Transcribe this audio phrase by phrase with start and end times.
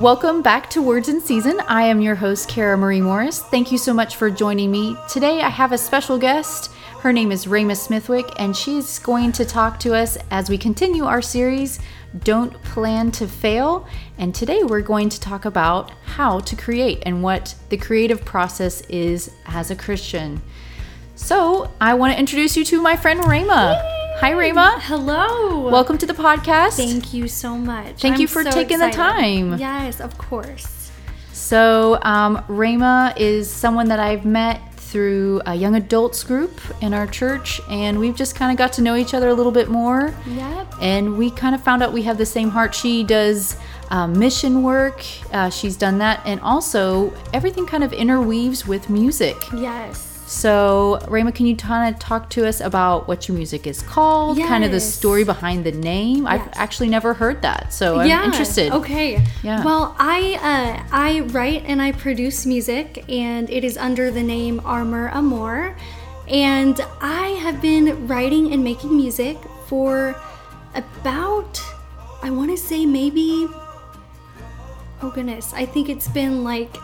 [0.00, 1.60] Welcome back to Words in Season.
[1.68, 3.40] I am your host, Kara Marie Morris.
[3.40, 4.96] Thank you so much for joining me.
[5.08, 6.72] Today I have a special guest.
[7.00, 11.04] Her name is Rhema Smithwick, and she's going to talk to us as we continue
[11.04, 11.78] our series,
[12.20, 13.86] Don't Plan to Fail.
[14.18, 18.80] And today we're going to talk about how to create and what the creative process
[18.88, 20.40] is as a Christian.
[21.14, 23.93] So I want to introduce you to my friend Rhema.
[24.20, 24.80] Hi, Rhema.
[24.80, 25.68] Hello.
[25.68, 26.76] Welcome to the podcast.
[26.76, 28.00] Thank you so much.
[28.00, 29.58] Thank I'm you for so taking the time.
[29.58, 30.92] Yes, of course.
[31.32, 37.08] So, um, Rhema is someone that I've met through a young adults group in our
[37.08, 40.14] church, and we've just kind of got to know each other a little bit more.
[40.26, 40.74] Yep.
[40.80, 42.72] And we kind of found out we have the same heart.
[42.72, 43.56] She does
[43.90, 49.36] um, mission work, uh, she's done that, and also everything kind of interweaves with music.
[49.52, 50.13] Yes.
[50.26, 54.38] So, Rhema, can you kind of talk to us about what your music is called?
[54.38, 56.26] Kind of the story behind the name?
[56.26, 58.24] I've actually never heard that, so I'm yeah.
[58.24, 58.72] interested.
[58.72, 59.22] Okay.
[59.42, 59.62] Yeah.
[59.62, 64.62] Well, I uh, I write and I produce music, and it is under the name
[64.64, 65.76] Armor Amor,
[66.26, 70.18] and I have been writing and making music for
[70.74, 71.62] about
[72.22, 73.46] I want to say maybe
[75.02, 76.74] oh goodness, I think it's been like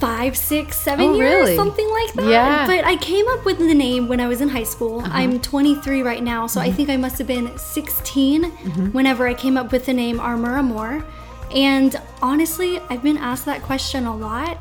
[0.00, 1.56] five, six, seven Oh, years, really?
[1.56, 2.26] something like that.
[2.28, 2.66] Yeah.
[2.66, 5.00] But I came up with the name when I was in high school.
[5.00, 5.10] Uh-huh.
[5.12, 6.70] I'm 23 right now, so Mm-hmm.
[6.70, 8.44] I think I must have been 16
[8.92, 11.04] whenever I came up with the name Armor Amor.
[11.54, 14.58] And honestly, I've been asked that question a lot,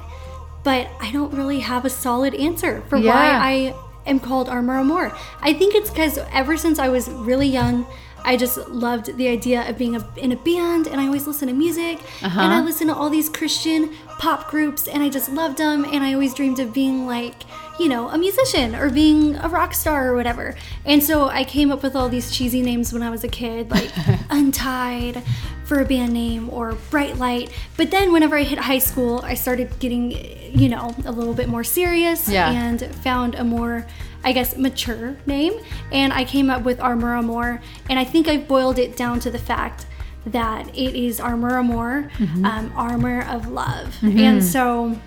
[0.63, 3.13] but I don't really have a solid answer for Yeah.
[3.13, 3.75] why I
[4.09, 5.15] am called Armor Amor.
[5.41, 7.85] I think it's because ever since I was really young,
[8.25, 11.47] I just loved the idea of being a, in a band, and I always listen
[11.47, 12.61] to music, and I Uh-huh.
[12.65, 16.33] listen to all these Christian pop groups, and I just loved them, and I always
[16.35, 17.33] dreamed of being like,
[17.79, 20.53] you know, a musician or being a rock star or whatever.
[20.85, 23.71] And so I came up with all these cheesy names when I was a kid,
[23.71, 23.89] like
[24.29, 25.23] Untied
[25.63, 27.51] for a band name or Bright Light.
[27.77, 30.11] But then whenever I hit high school, I started getting,
[30.59, 32.51] you know, a little bit more serious Yeah.
[32.51, 33.85] and found a more
[34.21, 35.53] I guess mature name
[35.93, 39.31] and I came up with Armor Amor and I think I've boiled it down to
[39.31, 39.85] the fact
[40.27, 42.45] that it is Armor Amor, Mm-hmm.
[42.45, 43.95] um, armor of love.
[44.03, 44.97] And so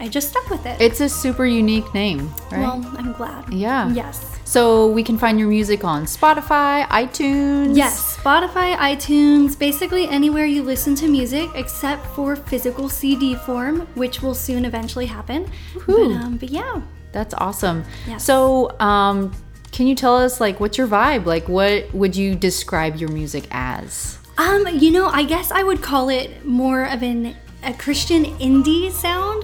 [0.00, 0.80] I just stuck with it.
[0.80, 2.60] It's a super unique name, right?
[2.60, 3.52] well, I'm glad.
[3.52, 3.90] Yeah.
[3.92, 4.32] Yes.
[4.44, 7.76] So we can find your music on Spotify, iTunes.
[7.76, 14.22] Yes, Spotify, iTunes, basically anywhere you listen to music except for physical CD form, which
[14.22, 15.50] will soon eventually happen.
[15.86, 16.80] But, um, but yeah,
[17.12, 17.84] That's awesome.
[18.06, 18.24] Yes.
[18.24, 19.32] So, um,
[19.72, 21.24] can you tell us like what's your vibe?
[21.26, 24.15] Like, what would you describe your music as?
[24.38, 28.92] Um, you know, I guess I would call it more of an a Christian indie
[28.92, 29.42] sound,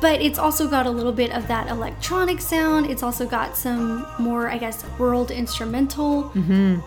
[0.00, 2.88] but it's also got a little bit of that electronic sound.
[2.88, 6.30] It's also got some more, I guess, world instrumental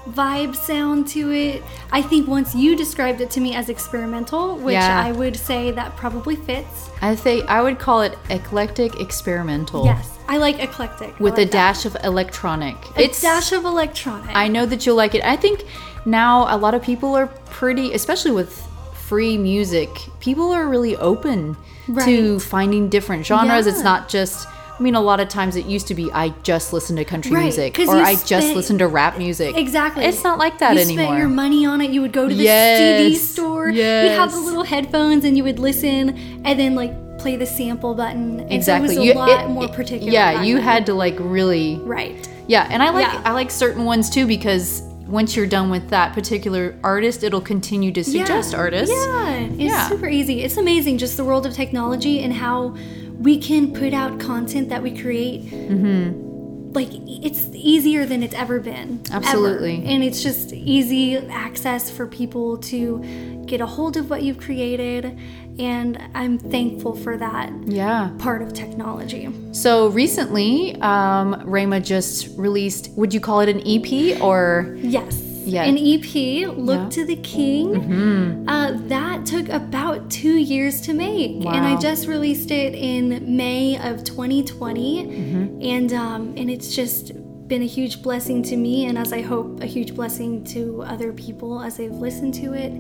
[0.07, 1.61] vibe sound to it.
[1.91, 5.03] I think once you described it to me as experimental, which Yeah.
[5.03, 6.89] I would say that probably fits.
[7.01, 9.83] I think I would call it eclectic experimental.
[9.83, 11.51] Yes, I like eclectic With like a that.
[11.51, 12.77] dash of electronic.
[12.95, 14.33] a dash of electronic.
[14.33, 15.23] I know that you'll like it.
[15.25, 15.65] I think
[16.07, 18.51] now a lot of people are pretty, especially with
[18.93, 21.55] free music, people are really open
[22.05, 23.67] to finding different genres.
[23.67, 26.73] It's not just, I mean, a lot of times it used to be I just
[26.73, 29.55] listen to country Right, music or you I just spent- listen to rap music.
[29.55, 30.03] Exactly.
[30.03, 31.05] It's not like that you anymore.
[31.05, 31.91] spent your money on it.
[31.91, 33.69] You would go to the Yes, CD store.
[33.69, 34.09] Yes.
[34.11, 37.93] You'd have the little headphones and you would listen and then like play the sample
[37.95, 38.41] button.
[38.41, 38.89] And exactly.
[38.89, 40.11] So it was a You- lot it- more particular.
[40.11, 40.63] Yeah, you then.
[40.63, 42.27] had to like really Right.
[42.47, 43.21] Yeah, and I like Yeah.
[43.25, 47.91] I like certain ones too because once you're done with that particular artist, it'll continue
[47.93, 48.93] to suggest artists.
[48.95, 49.35] Yeah.
[49.39, 49.89] It's Yeah.
[49.89, 50.41] super easy.
[50.41, 52.75] It's amazing just the world of technology and how
[53.19, 55.45] we can put out content that we create.
[55.49, 56.73] Mm-hmm.
[56.73, 59.01] Like it's easier than it's ever been.
[59.11, 59.25] ever.
[59.25, 59.83] Absolutely.
[59.85, 65.17] And it's just easy access for people to get a hold of what you've created.
[65.59, 67.51] And I'm thankful for that.
[67.65, 68.11] Yeah.
[68.19, 69.29] part of technology.
[69.51, 72.91] So recently, um, Rhema just released.
[72.95, 74.77] Would you call it an EP or?
[74.81, 75.23] Yes.
[75.45, 75.63] Yeah.
[75.63, 76.89] An EP, Look Yeah.
[76.89, 78.45] to the King.
[78.49, 81.37] Uh, that took about two years to make.
[81.45, 84.99] And I just released it in May of 2020.
[85.61, 87.13] And, um, and it's just
[87.47, 91.13] been a huge blessing to me, and as I hope, a huge blessing to other
[91.13, 92.73] people as they've listened to it.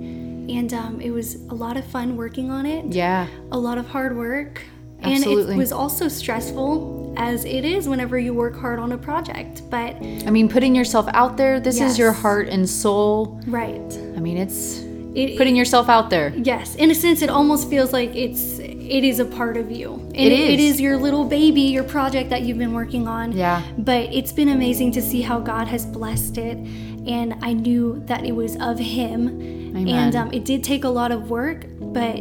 [0.49, 2.85] And um, it was a lot of fun working on it.
[2.93, 3.27] Yeah.
[3.51, 4.63] a lot of hard work.
[5.03, 5.43] Absolutely.
[5.43, 9.61] And it was also stressful, as it is whenever you work hard on a project.
[9.69, 9.95] But,
[10.25, 11.59] I mean, putting yourself out there.
[11.59, 13.39] This is your heart and soul.
[13.47, 13.93] right.
[14.15, 14.79] I mean, it's
[15.13, 16.33] It, putting yourself out there.
[16.35, 19.93] Yes, in a sense, it almost feels like it's it is a part of you.
[19.93, 20.75] And It It is.
[20.75, 23.33] is your little baby, your project that you've been working on.
[23.33, 23.61] Yeah.
[23.77, 26.57] But it's been amazing to see how God has blessed it.
[27.05, 29.66] And I knew that it was of Him.
[29.77, 29.87] Amen.
[29.87, 32.15] And um, it did take a lot of work, but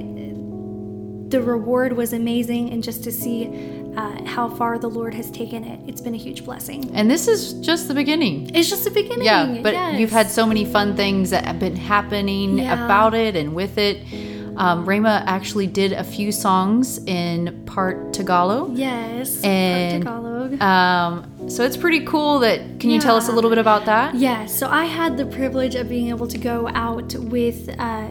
[1.30, 2.70] the reward was amazing.
[2.70, 3.48] And just to see
[3.96, 6.90] uh, how far the Lord has taken it, it's been a huge blessing.
[6.94, 8.54] And this is just the beginning.
[8.54, 9.24] It's just the beginning.
[9.24, 9.98] Yeah, but yes.
[9.98, 12.84] you've had so many fun things that have been happening Yeah.
[12.84, 13.98] about it and with it.
[14.56, 18.76] Um, Rhema actually did a few songs in part Tagalog.
[18.76, 19.42] Yes.
[19.44, 20.60] And- Tagalog.
[20.60, 22.58] Um, so it's pretty cool that.
[22.80, 24.14] Can you tell us a little bit about that?
[24.14, 27.68] Yeah, so I had the privilege of being able to go out with.
[27.78, 28.08] Uh,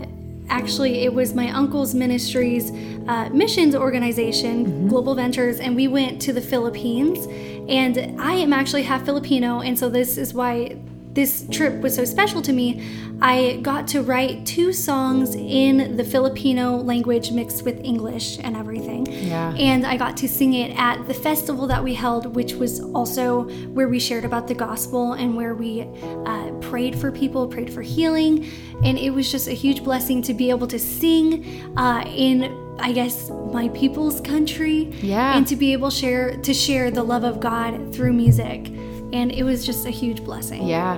[0.50, 2.72] actually, it was my uncle's ministry's
[3.08, 7.26] uh, missions organization, Global Ventures, and we went to the Philippines.
[7.68, 10.78] And I am actually half Filipino, and so this is why
[11.16, 12.86] this trip was so special to me.
[13.22, 19.06] I got to write two songs in the Filipino language mixed with English and everything.
[19.06, 19.54] Yeah.
[19.54, 23.44] And I got to sing it at the festival that we held, which was also
[23.70, 25.84] where we shared about the gospel and where we
[26.26, 28.52] uh, prayed for people, prayed for healing.
[28.84, 32.92] And it was just a huge blessing to be able to sing uh, in, I
[32.92, 34.92] guess, my people's country.
[35.02, 35.38] Yeah.
[35.38, 38.70] And to be able share to share the love of God through music.
[39.14, 40.68] And it was just a huge blessing.
[40.68, 40.98] Yeah.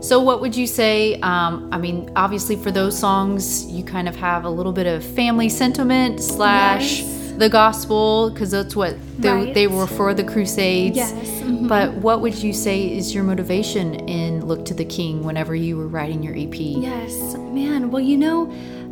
[0.00, 1.14] So, what would you say?
[1.20, 5.04] Um, I mean, obviously, for those songs, you kind of have a little bit of
[5.04, 7.32] family sentiment slash Yes.
[7.36, 9.54] the gospel, because that's what they, Right.
[9.54, 10.96] they were for the Crusades.
[10.96, 11.12] Yes.
[11.42, 11.68] mhm.
[11.68, 15.76] But what would you say is your motivation in Look to the King whenever you
[15.76, 16.54] were writing your EP?
[16.58, 17.90] Yes, man.
[17.90, 18.46] Well, you know,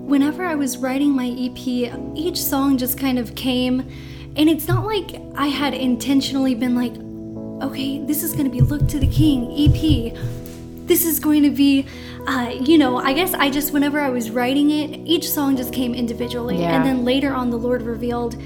[0.06, 3.84] whenever I was writing my EP, each song just kind of came,
[4.36, 6.92] and it's not like I had intentionally been like,
[7.62, 10.14] okay, this is going to be Look to the King EP.
[10.86, 11.86] This is going to be,
[12.26, 15.72] uh, you know, I guess I just, whenever I was writing it, each song just
[15.72, 16.60] came individually.
[16.60, 16.76] Yeah.
[16.76, 18.40] And then later on, the Lord revealed,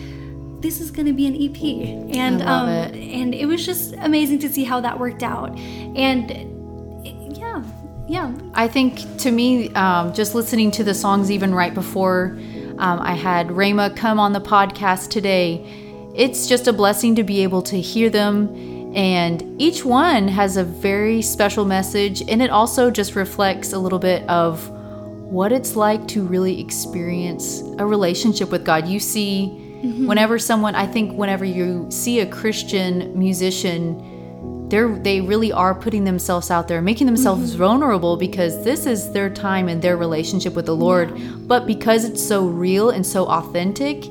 [0.60, 2.16] this is going to be an EP.
[2.16, 2.94] And, um, it.
[2.94, 5.56] and it was just amazing to see how that worked out.
[5.96, 7.62] And yeah,
[8.08, 12.38] yeah, I think to me, um, just listening to the songs even right before
[12.78, 15.64] um, I had Rhema come on the podcast today,
[16.14, 18.71] it's just a blessing to be able to hear them.
[18.94, 23.98] And each one has a very special message, and it also just reflects a little
[23.98, 24.68] bit of
[25.32, 28.86] what it's like to really experience a relationship with God.
[28.86, 29.48] You see,
[29.82, 30.06] mm-hmm.
[30.06, 36.04] whenever someone, I think, whenever you see a Christian musician, they're they really are putting
[36.04, 37.58] themselves out there, making themselves mm-hmm.
[37.58, 41.14] vulnerable because this is their time and their relationship with the Lord.
[41.48, 44.04] But because it's so real and so authentic,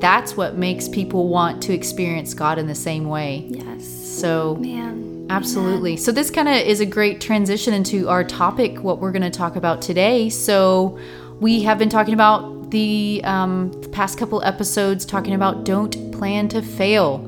[0.00, 3.46] that's what makes people want to experience God in the same way.
[3.48, 3.99] yes.
[4.20, 5.26] So Man.
[5.30, 5.96] Absolutely.
[5.96, 9.30] So this kind of is a great transition into our topic, what we're going to
[9.30, 10.28] talk about today.
[10.28, 10.98] So
[11.38, 16.48] we have been talking about the, um, the past couple episodes, talking about don't plan
[16.48, 17.18] to fail.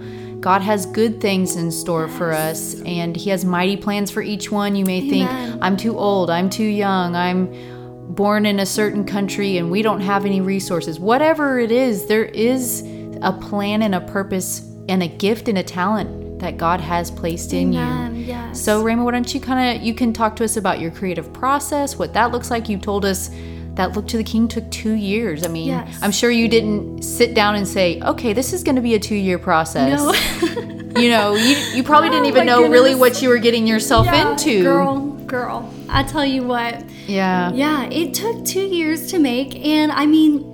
[0.41, 4.51] God has good things in store for us, and He has mighty plans for each
[4.51, 4.75] one.
[4.75, 9.59] You may think, I'm too old, I'm too young, I'm born in a certain country,
[9.59, 10.99] and we don't have any resources.
[10.99, 12.83] Whatever it is, there is
[13.23, 17.53] a plan and a purpose and a gift and a talent that God has placed
[17.53, 18.17] in Amen.
[18.17, 18.23] you.
[18.25, 18.61] Yes.
[18.61, 21.33] So, Rhema, why don't you kind of you can talk to us about your creative
[21.33, 22.69] process, what that looks like.
[22.69, 23.31] You told us
[23.75, 25.45] that Look to the King took two years.
[25.45, 25.99] I mean, Yes.
[26.03, 28.99] I'm sure you didn't sit down and say, "Okay, this is going to be a
[28.99, 30.69] two year process." no.
[30.95, 33.67] You know, you you probably Oh didn't even my know really what you were getting
[33.67, 34.63] yourself Yeah, into.
[34.63, 35.73] Girl, girl.
[35.89, 36.85] I tell you what.
[37.07, 37.51] Yeah.
[37.55, 40.52] Yeah, it took two years to make, and I mean,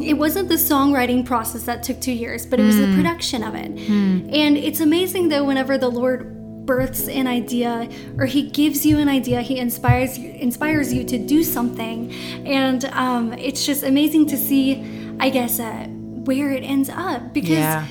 [0.00, 2.90] it wasn't the songwriting process that took two years, but it was Hmm.
[2.90, 3.70] the production of it.
[3.90, 6.34] And it's amazing though, whenever the Lord
[6.66, 7.88] births an idea
[8.18, 12.12] or he gives you an idea he inspires you inspires you to do something
[12.44, 14.84] and um, it's just amazing to see
[15.18, 15.86] i guess uh,
[16.28, 17.86] where it ends up because Yeah.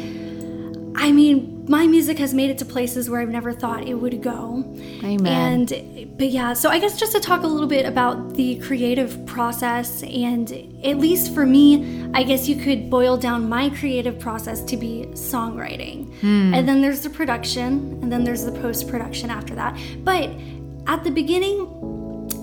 [0.95, 4.21] I mean, my music has made it to places where I've never thought it would
[4.21, 4.63] go.
[5.03, 5.27] Amen.
[5.27, 9.25] And but yeah, so I guess just to talk a little bit about the creative
[9.25, 10.51] process and
[10.83, 15.07] at least for me, I guess you could boil down my creative process to be
[15.11, 16.11] songwriting.
[16.53, 19.77] And then there's the production and then there's the post-production after that.
[20.03, 20.31] But
[20.87, 21.65] at the beginning,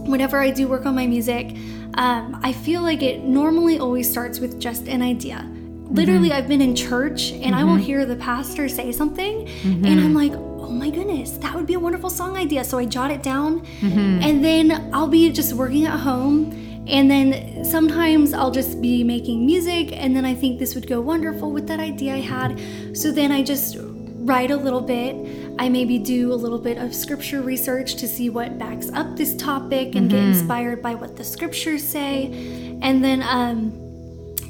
[0.09, 1.57] whenever I do work on my music,
[1.95, 5.51] um, I feel like it normally always starts with just an idea.
[5.91, 6.39] Literally, mm-hmm.
[6.39, 7.83] I've been in church and I will mm-hmm.
[7.83, 9.85] hear the pastor say something, mm-hmm.
[9.85, 12.65] and I'm like, oh my goodness, that would be a wonderful song idea.
[12.65, 16.61] So I jot it down, and then I'll be just working at home.
[16.87, 21.01] And then sometimes I'll just be making music, and then I think this would go
[21.01, 22.61] wonderful with that idea I had.
[22.97, 25.15] So then I just write a little bit.
[25.59, 29.37] I maybe do a little bit of scripture research to see what backs up this
[29.37, 32.79] topic and get inspired by what the scriptures say.
[32.83, 33.73] And then um,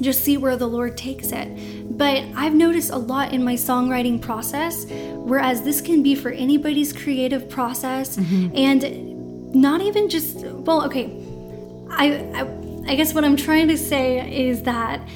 [0.01, 1.97] just see where the Lord takes it.
[1.97, 6.91] But I've noticed a lot in my songwriting process, whereas this can be for anybody's
[6.91, 8.55] creative process mm-hmm.
[8.55, 11.05] and not even just, well, okay,
[11.89, 15.07] I, I, I guess what I'm trying to say is that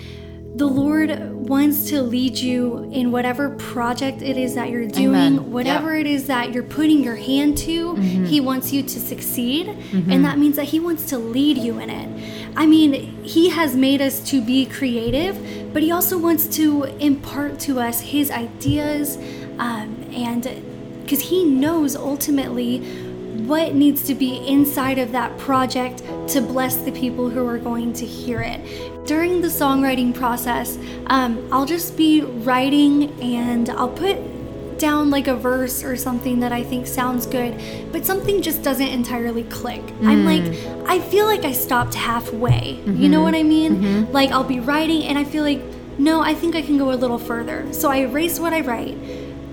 [0.55, 5.51] the Lord wants to lead you in whatever project it is that you're doing, Amen.
[5.51, 6.01] whatever Yeah.
[6.01, 7.93] it is that you're putting your hand to.
[7.93, 8.25] Mm-hmm.
[8.25, 10.11] He wants you to succeed, mm-hmm.
[10.11, 12.38] and that means that He wants to lead you in it.
[12.55, 17.59] I mean, He has made us to be creative, but He also wants to impart
[17.61, 19.17] to us His ideas,
[19.57, 20.43] um, and
[21.01, 22.79] because He knows ultimately
[23.45, 27.93] what needs to be inside of that project to bless the people who are going
[27.93, 29.05] to hear it.
[29.07, 30.77] During the songwriting process,
[31.07, 34.17] um, I'll just be writing and I'll put
[34.79, 38.87] down like a verse or something that I think sounds good, but something just doesn't
[38.87, 39.83] entirely click.
[40.03, 40.85] I'm like, mm.
[40.87, 42.81] I feel like I stopped halfway.
[42.85, 43.23] You know mm-hmm.
[43.23, 43.75] what I mean?
[43.75, 44.11] Mm-hmm.
[44.11, 45.61] Like, I'll be writing and I feel like,
[45.97, 47.71] no, I think I can go a little further.
[47.73, 48.97] So I erase what I write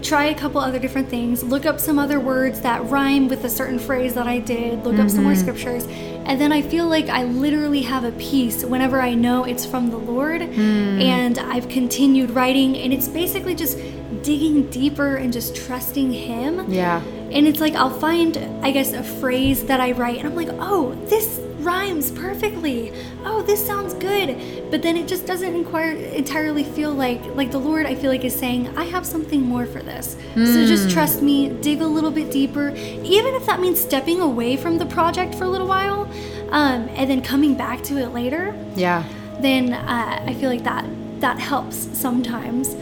[0.03, 3.49] try a couple other different things, look up some other words that rhyme with a
[3.49, 5.41] certain phrase that I did, look up some more mm-hmm.
[5.41, 5.87] scriptures,
[6.27, 9.91] and then I feel like I literally have a peace whenever I know it's from
[9.91, 11.01] the Lord mm.
[11.01, 13.79] and I've continued writing and it's basically just
[14.27, 16.71] digging deeper and just trusting him.
[16.71, 17.01] Yeah.
[17.31, 20.49] And it's like I'll find, I guess, a phrase that I write, and I'm like,
[20.61, 22.93] oh, this rhymes perfectly.
[23.25, 24.71] Oh, this sounds good.
[24.71, 28.25] But then it just doesn't inquire, entirely feel like, like the Lord, I feel like,
[28.25, 30.17] is saying, I have something more for this.
[30.35, 34.57] So just trust me, dig a little bit deeper, even if that means stepping away
[34.57, 36.03] from the project for a little while,
[36.51, 39.03] um, and then coming back to it later Yeah.
[39.41, 40.85] then uh, I feel like that
[41.21, 42.77] that helps sometimes.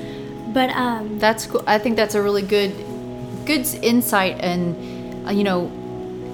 [0.54, 1.62] But um, That's cool.
[1.66, 2.72] I think that's a really good,
[3.44, 4.36] good insight.
[4.40, 5.70] And uh, you know,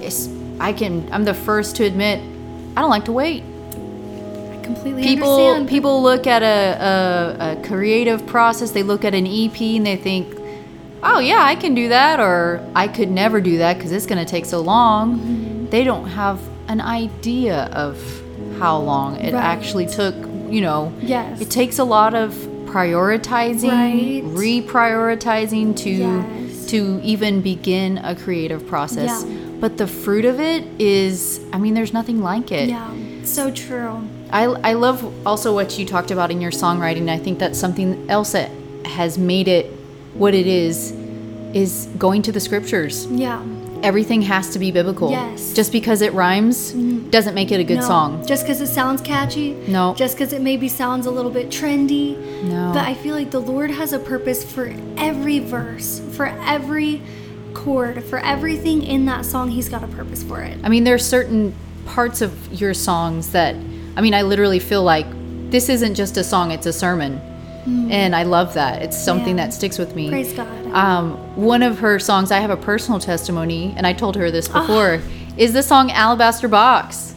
[0.00, 0.28] it's,
[0.60, 1.08] I can.
[1.12, 2.20] I'm the first to admit,
[2.76, 3.42] I don't like to wait.
[3.42, 5.68] I completely People understand.
[5.68, 8.70] people look at a, a, a creative process.
[8.72, 10.36] They look at an EP and they think,
[11.02, 14.24] oh yeah, I can do that, or I could never do that because it's going
[14.24, 15.18] to take so long.
[15.18, 15.70] Mm-hmm.
[15.70, 17.96] They don't have an idea of
[18.58, 19.42] how long it Right.
[19.42, 20.14] actually took.
[20.50, 21.40] You know, Yes.
[21.40, 22.34] it takes a lot of
[22.70, 24.22] prioritizing, Right.
[24.24, 26.66] reprioritizing to Yes.
[26.66, 29.24] to even begin a creative process.
[29.26, 29.36] Yeah.
[29.60, 32.68] But the fruit of it is, I mean, there's nothing like it.
[32.68, 32.88] yeah,
[33.24, 34.00] so true.
[34.32, 37.10] I, I love also what you talked about in your songwriting.
[37.10, 38.50] I think that's something else that
[38.84, 39.66] has made it
[40.14, 40.92] what it is,
[41.52, 43.06] is going to the scriptures.
[43.10, 43.42] Yeah.
[43.82, 45.10] Everything has to be biblical.
[45.10, 45.42] Yes.
[45.42, 45.54] Mm-hmm.
[45.54, 46.72] Just because it rhymes
[47.10, 48.26] doesn't make it a good No, song.
[48.26, 49.52] Just because it sounds catchy.
[49.66, 49.94] No.
[49.94, 52.16] Just because it maybe sounds a little bit trendy.
[52.44, 52.72] No.
[52.74, 57.02] But I feel like the Lord has a purpose for every verse, for every
[57.54, 59.50] chord, for everything in that song.
[59.50, 60.58] He's got a purpose for it.
[60.62, 61.54] I mean, there are certain
[61.86, 63.54] parts of your songs that,
[63.96, 65.06] I mean, I literally feel like
[65.50, 67.20] this isn't just a song, it's a sermon.
[67.66, 68.82] And I love that.
[68.82, 69.38] It's something Mm.
[69.38, 69.46] Yeah.
[69.46, 70.08] that sticks with me.
[70.08, 70.48] Praise God.
[70.72, 74.48] Um, one of her songs, I have a personal testimony, and I told her this
[74.52, 74.60] Ah.
[74.60, 75.00] before,
[75.36, 77.14] is the song Alabaster Box.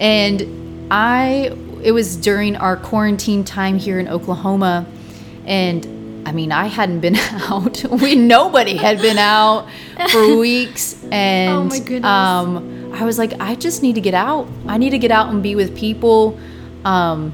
[0.00, 4.86] And I, it was during our quarantine time here in Oklahoma.
[5.46, 5.86] And
[6.26, 7.16] I mean, I hadn't been
[7.50, 7.82] out.
[7.90, 9.66] we, nobody had been out
[10.10, 10.96] for weeks.
[11.10, 12.04] And Oh my goodness.
[12.04, 14.48] Um, I was like, I just need to get out.
[14.66, 16.38] I need to get out and be with people.
[16.84, 17.32] Um,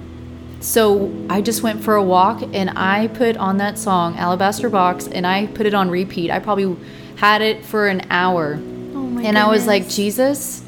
[0.64, 5.06] so I just went for a walk and I put on that song, Alabaster Box,
[5.06, 6.30] and I put it on repeat.
[6.30, 6.74] I probably
[7.16, 8.54] had it for an hour.
[8.54, 9.90] oh my and I was like.
[9.90, 10.62] Jesus,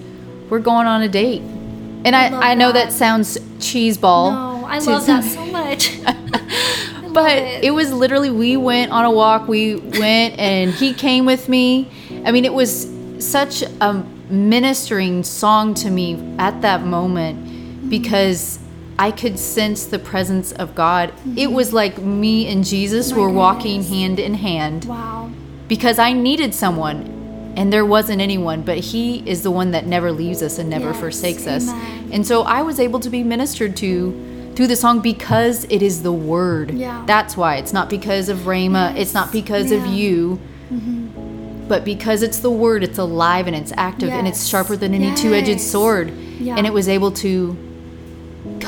[0.51, 1.41] we're going on a date.
[1.41, 2.93] And I, love I, know that that.
[2.93, 4.33] sounds cheeseball.
[4.33, 5.99] no, I love that so much.
[7.15, 7.65] but it.
[7.65, 11.91] it was literally we went on a walk we went and he came with me
[12.27, 13.95] i mean it was such a
[14.29, 18.59] ministering song to me at that moment because
[18.99, 21.09] i could sense the presence of god.
[21.09, 21.55] It mm-hmm.
[21.55, 24.85] was like me and jesus oh My were walking hand in hand.
[24.85, 25.31] Wow.
[25.69, 27.13] because i needed someone
[27.57, 30.91] and there wasn't anyone but he is the one that never leaves us and never
[30.91, 31.69] Yes, forsakes us.
[32.13, 36.03] And so i was able to be ministered to through the song because it is
[36.03, 36.71] the word.
[36.71, 37.05] Yeah.
[37.07, 37.57] that's why.
[37.57, 38.97] It's not because of rhema.
[38.97, 39.93] It's not Yes, because of yeah.
[39.93, 40.41] you
[40.73, 41.69] mm-hmm.
[41.69, 45.15] but because it's the word it's alive and it's active and it's sharper than any
[45.15, 46.11] two-edged sword.
[46.39, 46.57] Yeah.
[46.57, 47.66] and it was able to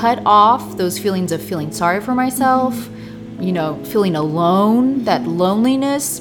[0.00, 3.42] cut off those feelings of feeling sorry for myself Mm-hmm.
[3.46, 6.20] you know feeling alone that loneliness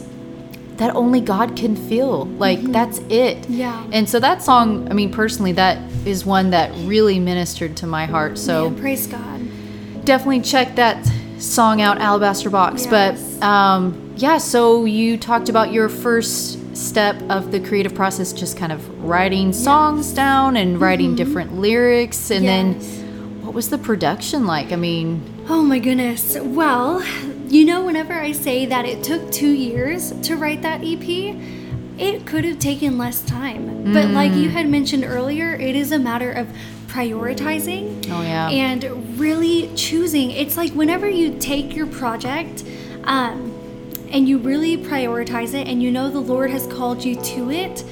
[0.77, 3.53] that only god can feel like that's it Mm-hmm.
[3.53, 3.87] Yeah.
[3.91, 8.05] and so that song i mean personally that is one that really ministered to my
[8.05, 9.39] heart so Man, praise God.
[10.05, 10.97] definitely check that
[11.39, 12.91] song out alabaster box Yes.
[13.39, 18.55] but um yeah so you talked about your first step of the creative process just
[18.57, 22.79] kind of writing songs down and writing different lyrics and Mm-hmm.
[22.81, 22.87] Yes.
[22.97, 23.06] then
[23.47, 24.73] what was the production like?
[24.73, 26.35] I mean, Oh my goodness.
[26.37, 27.01] Well,
[27.47, 31.07] you know, whenever I say that it took two years to write that EP,
[31.97, 33.93] it could have taken less time.
[33.93, 36.45] But like you had mentioned earlier, it is a matter of
[36.87, 38.49] prioritizing Oh, yeah.
[38.49, 40.31] and really choosing.
[40.31, 42.65] It's like whenever you take your project
[43.05, 43.53] um,
[44.11, 47.85] and you really prioritize it and you know the Lord has called you to it,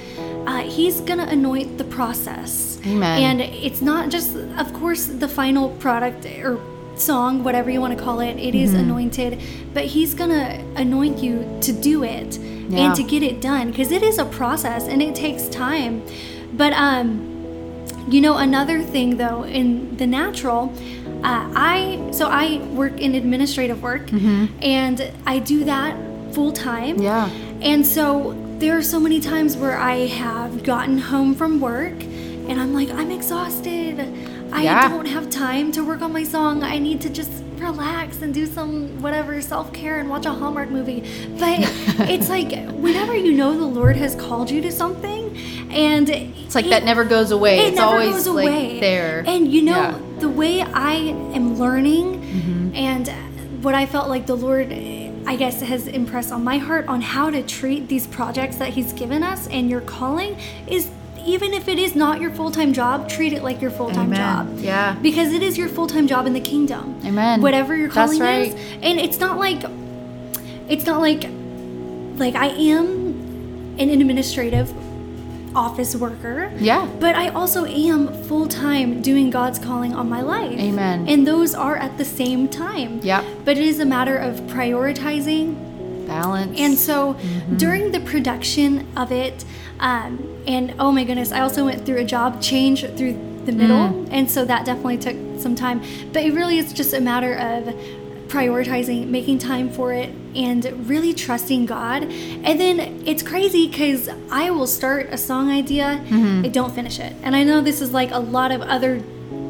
[0.47, 2.79] uh, He's going to anoint the process.
[2.85, 3.21] Amen.
[3.23, 6.59] And it's not just, of course, the final product or
[6.97, 8.79] song, whatever you want to call it, it is Mm-hmm.
[8.79, 9.41] anointed,
[9.73, 12.79] but He's going to anoint you to do it Yeah.
[12.87, 16.01] and to get it done because it is a process and it takes time.
[16.53, 17.31] But, um,
[18.09, 20.71] you know, another thing though, in the natural,
[21.23, 24.11] uh, I so I work in administrative work,
[24.61, 25.97] and I do that
[26.33, 26.97] full time.
[26.97, 27.03] Mm-hmm.
[27.03, 27.29] Yeah.
[27.61, 32.59] And so there are so many times where I have gotten home from work, and
[32.59, 33.99] I'm like, I'm exhausted.
[34.51, 34.87] I Yeah.
[34.89, 36.63] don't have time to work on my song.
[36.63, 40.69] I need to just relax and do some whatever self care and watch a Hallmark
[40.69, 41.01] movie.
[41.39, 41.59] But
[42.09, 45.35] it's like whenever you know the Lord has called you to something,
[45.71, 47.59] and it's like that never goes away.
[47.59, 48.79] it it's never always goes like away.
[48.79, 49.23] there.
[49.27, 49.99] And you know, Yeah.
[50.19, 50.93] the way I
[51.33, 52.75] am learning Mm-hmm.
[52.75, 54.71] and what I felt like the Lord,
[55.25, 58.69] I guess, it has impressed on my heart on how to treat these projects that
[58.69, 60.89] He's given us and your calling is
[61.25, 64.13] even if it is not your full time job, treat it like your full time
[64.13, 64.59] job.
[64.59, 64.95] Yeah.
[65.01, 67.01] Because it is your full time job in the kingdom.
[67.03, 67.41] Amen.
[67.41, 68.49] Whatever your calling right.
[68.49, 68.53] is.
[68.81, 69.63] And it's not like,
[70.69, 71.23] it's not like,
[72.19, 74.73] like I am an administrative
[75.55, 76.51] office worker.
[76.57, 76.87] Yeah.
[76.99, 80.59] But I also am full time doing God's calling on my life.
[80.59, 81.07] Amen.
[81.07, 82.99] And those are at the same time.
[83.01, 83.23] Yep.
[83.45, 85.55] But it is a matter of prioritizing.
[86.07, 86.59] Balance.
[86.59, 87.57] And so Mm-hmm.
[87.57, 89.43] during the production of it,
[89.79, 93.13] um, and oh my goodness, I also went through a job change through
[93.45, 93.89] the middle.
[93.89, 94.09] Mm.
[94.11, 95.81] And so that definitely took some time.
[96.13, 97.73] But it really is just a matter of
[98.35, 102.03] prioritizing, making time for it, and really trusting God.
[102.03, 106.45] And then it's crazy because I will start a song idea, Mm-hmm.
[106.45, 107.13] I don't finish it.
[107.23, 109.01] And I know this is like a lot of other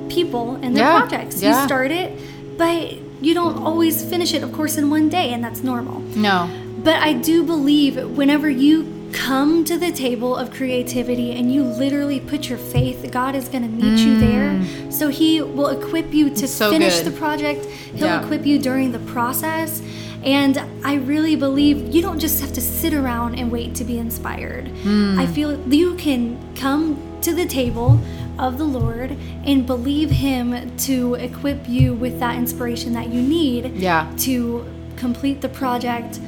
[0.09, 1.41] people and their Yeah, projects.
[1.41, 1.59] yeah.
[1.61, 2.11] You start it,
[2.57, 6.01] but you don't always finish it, of course, in one day, and that's normal.
[6.15, 6.49] no.
[6.83, 8.83] But I do believe whenever you
[9.15, 13.63] come to the table of creativity and you literally put your faith, God is going
[13.63, 14.61] to meet you there.
[14.91, 16.47] So He will equip you to Mm.
[16.47, 17.05] so finish good.
[17.13, 18.23] the project, He'll Yeah.
[18.23, 19.81] equip you during the process.
[20.23, 23.97] And I really believe you don't just have to sit around and wait to be
[23.97, 24.69] inspired.
[24.83, 25.17] Mm.
[25.17, 27.99] I feel you can come to the table
[28.37, 33.71] of the Lord and believe Him to equip you with that inspiration that you need
[33.77, 34.07] Yeah.
[34.19, 34.65] to
[34.97, 36.19] complete the project,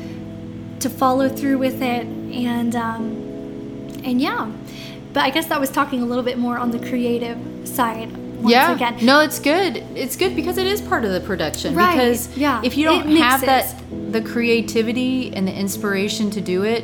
[0.79, 3.01] to follow through with it, and um,
[4.03, 4.51] and yeah.
[5.13, 7.37] But I guess that was talking a little bit more on the creative
[7.67, 8.15] side.
[8.37, 8.71] Once yeah.
[8.75, 8.97] Again.
[9.03, 9.77] No, it's good.
[9.95, 11.73] It's good because it is part of the production.
[11.73, 12.61] Right, Because yeah.
[12.63, 13.73] if you don't have mixes.
[13.73, 16.83] that the creativity and the inspiration to do it,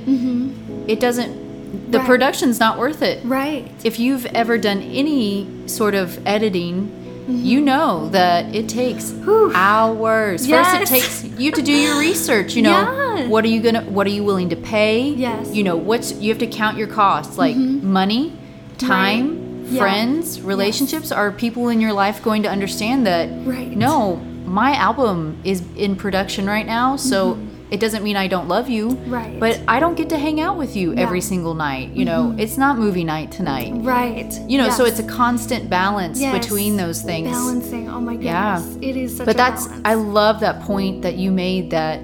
[0.89, 1.97] it doesn't the Mm-hmm.
[1.97, 2.06] Right.
[2.08, 3.23] production's not worth it.
[3.23, 3.69] Right.
[3.84, 6.89] If you've ever done any sort of editing,
[7.27, 9.23] you know that it takes Mm-hmm.
[9.25, 9.51] Whew.
[9.55, 10.45] hours.
[10.47, 10.77] Yes.
[10.77, 12.55] First, it takes you to do your research.
[12.55, 12.71] You know,
[13.17, 13.27] Yeah.
[13.27, 15.09] what are you gonna, what are you willing to pay?
[15.09, 15.47] Yes.
[15.47, 15.55] Mm-hmm.
[15.55, 18.33] You know, what's you have to count your costs, like money,
[18.77, 19.79] time, Yeah.
[19.79, 21.12] friends, relationships.
[21.12, 23.29] Are people in your life going to understand that?
[23.45, 23.71] Right.
[23.71, 27.38] No, my album is in production right now, so.
[27.73, 29.12] It doesn't mean I don't love you, Mm-hmm.
[29.12, 29.39] Right.
[29.39, 31.23] But I don't get to hang out with you every Yeah.
[31.23, 31.29] Mm-hmm.
[31.29, 31.89] single night.
[31.99, 33.71] You know, it's not movie night tonight.
[33.73, 34.31] Right.
[34.47, 36.33] You know, so it's a constant balance Yes.
[36.39, 37.31] between those things.
[37.31, 37.89] balancing.
[37.89, 38.77] Oh my goodness.
[38.79, 38.89] Yeah.
[38.89, 39.81] It is such But that's balance.
[39.86, 41.99] I love that point that you made that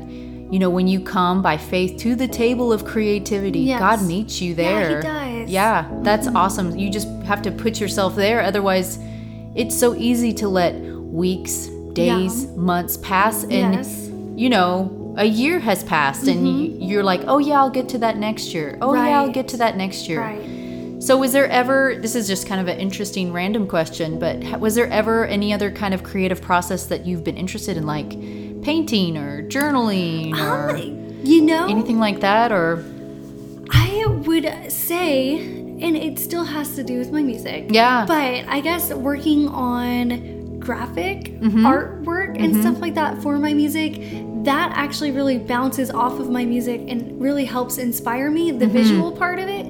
[0.51, 3.79] you know when you come by faith to the table of creativity, Yes.
[3.79, 4.89] God meets you there.
[4.89, 5.13] Yeah, he does.
[5.13, 5.47] Mm-hmm.
[5.49, 6.75] Yeah, that's awesome.
[6.75, 8.97] You just have to put yourself there otherwise
[9.55, 10.73] it's so easy to let
[11.23, 14.10] weeks, days, months pass and Yes.
[14.36, 17.97] you know a year has passed and you, you're like, "Oh yeah, I'll get to
[17.99, 18.77] that next year.
[18.82, 19.34] Oh yeah, I'll Mm-hmm.
[19.34, 21.03] Get to that next year." Right.
[21.03, 24.75] So, was there ever, this is just kind of an interesting random question, but was
[24.75, 28.10] there ever any other kind of creative process that you've been interested in, like
[28.63, 30.75] painting or journaling or
[31.23, 32.51] You know, anything like that?
[32.51, 32.84] Or,
[33.71, 37.67] I would say, and it still has to do with my music.
[37.69, 38.05] yeah.
[38.05, 41.65] But I guess working on graphic Mm-hmm.
[41.65, 43.93] artwork and stuff like that for my music,
[44.43, 48.60] that actually really bounces off of my music and really helps inspire me, Mm-hmm.
[48.60, 49.65] the visual part of it.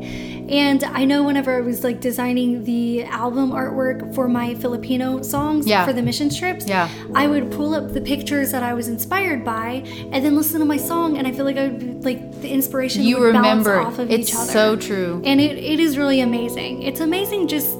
[0.50, 5.68] And I know whenever I was like designing the album artwork for my Filipino songs
[5.68, 5.86] Yeah.
[5.86, 6.90] for the mission trips, Yeah.
[7.14, 10.66] I would pull up the pictures that I was inspired by and then listen to
[10.66, 14.00] my song and I feel like I would like the inspiration You remember bounce off
[14.00, 14.52] of it's each other.
[14.52, 15.22] so true.
[15.24, 16.82] And it, it is really amazing.
[16.82, 17.78] It's amazing just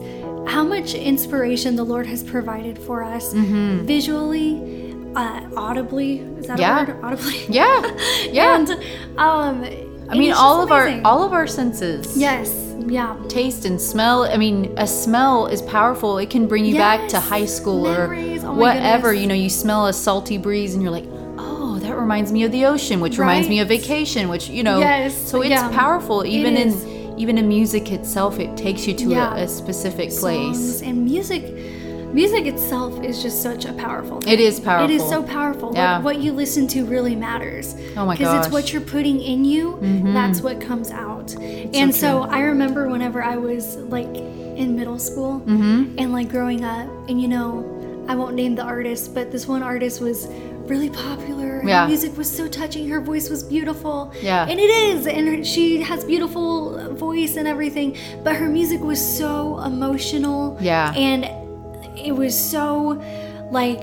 [0.48, 6.20] how much inspiration the Lord has provided for us visually, uh, audibly.
[6.40, 6.84] Is that Yeah.
[6.84, 7.04] a word?
[7.04, 7.46] Audibly.
[7.50, 7.82] Yeah.
[8.32, 8.56] Yeah.
[8.58, 8.70] And
[9.18, 9.64] um,
[10.10, 12.18] I mean, all of our all of our senses.
[12.18, 12.52] yes,
[12.88, 14.24] yeah, Taste and smell.
[14.24, 16.18] I mean, a smell is powerful.
[16.18, 18.44] It can bring you back to high school Memories.
[18.44, 19.10] or Oh whatever.
[19.10, 19.22] goodness.
[19.22, 21.06] You know, you smell a salty breeze and you're like,
[21.38, 24.80] oh, that reminds me of the ocean, which reminds me of vacation, which you know.
[24.80, 25.70] Yes, So it's yeah.
[25.72, 26.26] powerful.
[26.26, 29.36] Even It in even in music itself, it takes you to Yeah.
[29.36, 30.58] a, a specific place.
[30.58, 31.44] songs and music.
[32.14, 34.20] Music itself is just such a powerful.
[34.22, 34.34] Thing.
[34.34, 34.90] It is powerful.
[34.90, 35.72] It is so powerful.
[35.74, 35.98] Yeah.
[35.98, 37.76] What, what you listen to really matters.
[37.96, 38.34] Oh my Because gosh.
[38.36, 38.38] Mm-hmm.
[38.46, 39.78] it's what you're putting in you.
[40.14, 41.36] That's what comes out.
[41.36, 46.00] and so, I remember whenever I was like in middle school Mm-hmm.
[46.00, 49.62] and like growing up, and you know, I won't name the artist, but this one
[49.64, 50.28] artist was
[50.68, 51.64] really popular.
[51.64, 51.82] Yeah.
[51.84, 52.88] Her music was so touching.
[52.90, 54.12] Her voice was beautiful.
[54.22, 54.46] Yeah.
[54.48, 55.08] And it is.
[55.08, 57.98] And her, she has beautiful voice and everything.
[58.24, 60.58] But her music was so emotional.
[60.62, 60.94] Yeah.
[60.96, 61.26] And
[62.04, 63.02] it was so
[63.52, 63.80] like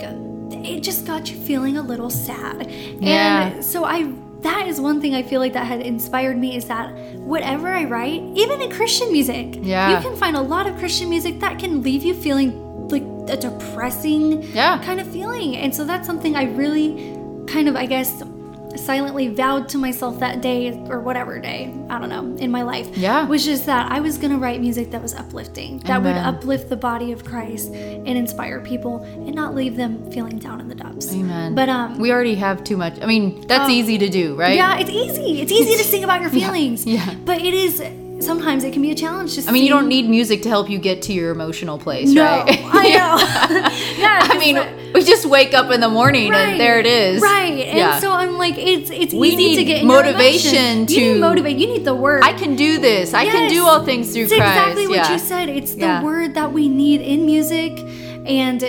[0.65, 2.71] it just got you feeling a little sad.
[3.01, 3.49] Yeah.
[3.49, 6.67] And so I that is one thing I feel like that had inspired me is
[6.67, 9.97] that whatever I write, even in Christian music, Yeah.
[9.97, 13.37] you can find a lot of Christian music that can leave you feeling like a
[13.37, 14.79] depressing Yeah.
[14.85, 15.57] kind of feeling.
[15.57, 17.17] And so that's something I really
[17.49, 18.23] kind of I guess
[18.77, 22.97] silently vowed to myself that day or whatever day, I don't know, in my life.
[22.97, 23.27] Yeah.
[23.27, 26.77] Was just that I was gonna write music that was uplifting, that would uplift the
[26.77, 31.13] body of Christ and inspire people and not leave them feeling down in the dumps.
[31.13, 31.55] Amen.
[31.55, 33.01] But um we already have too much.
[33.03, 33.73] I mean, that's Oh.
[33.73, 34.55] easy to do, right?
[34.57, 35.41] yeah, it's easy.
[35.43, 36.85] It's easy to sing about your feelings.
[36.87, 37.15] yeah.
[37.25, 37.83] But it is
[38.25, 40.71] sometimes it can be a challenge to I mean, you don't need music to help
[40.71, 42.61] you get to your emotional place, no, right?
[42.65, 43.99] I know.
[44.03, 44.57] yeah, I mean,
[44.97, 47.21] we just wake up in the morning and there it is.
[47.23, 47.53] Right.
[47.69, 47.99] And Yeah.
[48.01, 50.79] so I'm like, it's it's We easy need to get motivation emotion.
[50.81, 51.57] You to- need motivate.
[51.59, 52.23] You need the word.
[52.25, 53.13] I can do this.
[53.13, 54.57] I can do all things through It's Christ.
[54.59, 55.13] exactly what yeah.
[55.13, 55.49] you said.
[55.51, 56.03] It's the Yeah.
[56.03, 57.79] word that we need in music,
[58.25, 58.61] and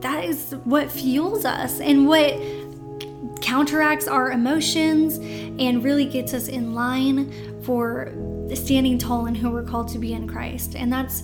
[0.00, 2.34] that is what fuels us and what
[3.42, 5.18] counteracts our emotions
[5.58, 7.30] and really gets us in line
[7.62, 8.10] for
[8.54, 10.74] standing tall in who we're called to be in Christ.
[10.76, 11.22] And that's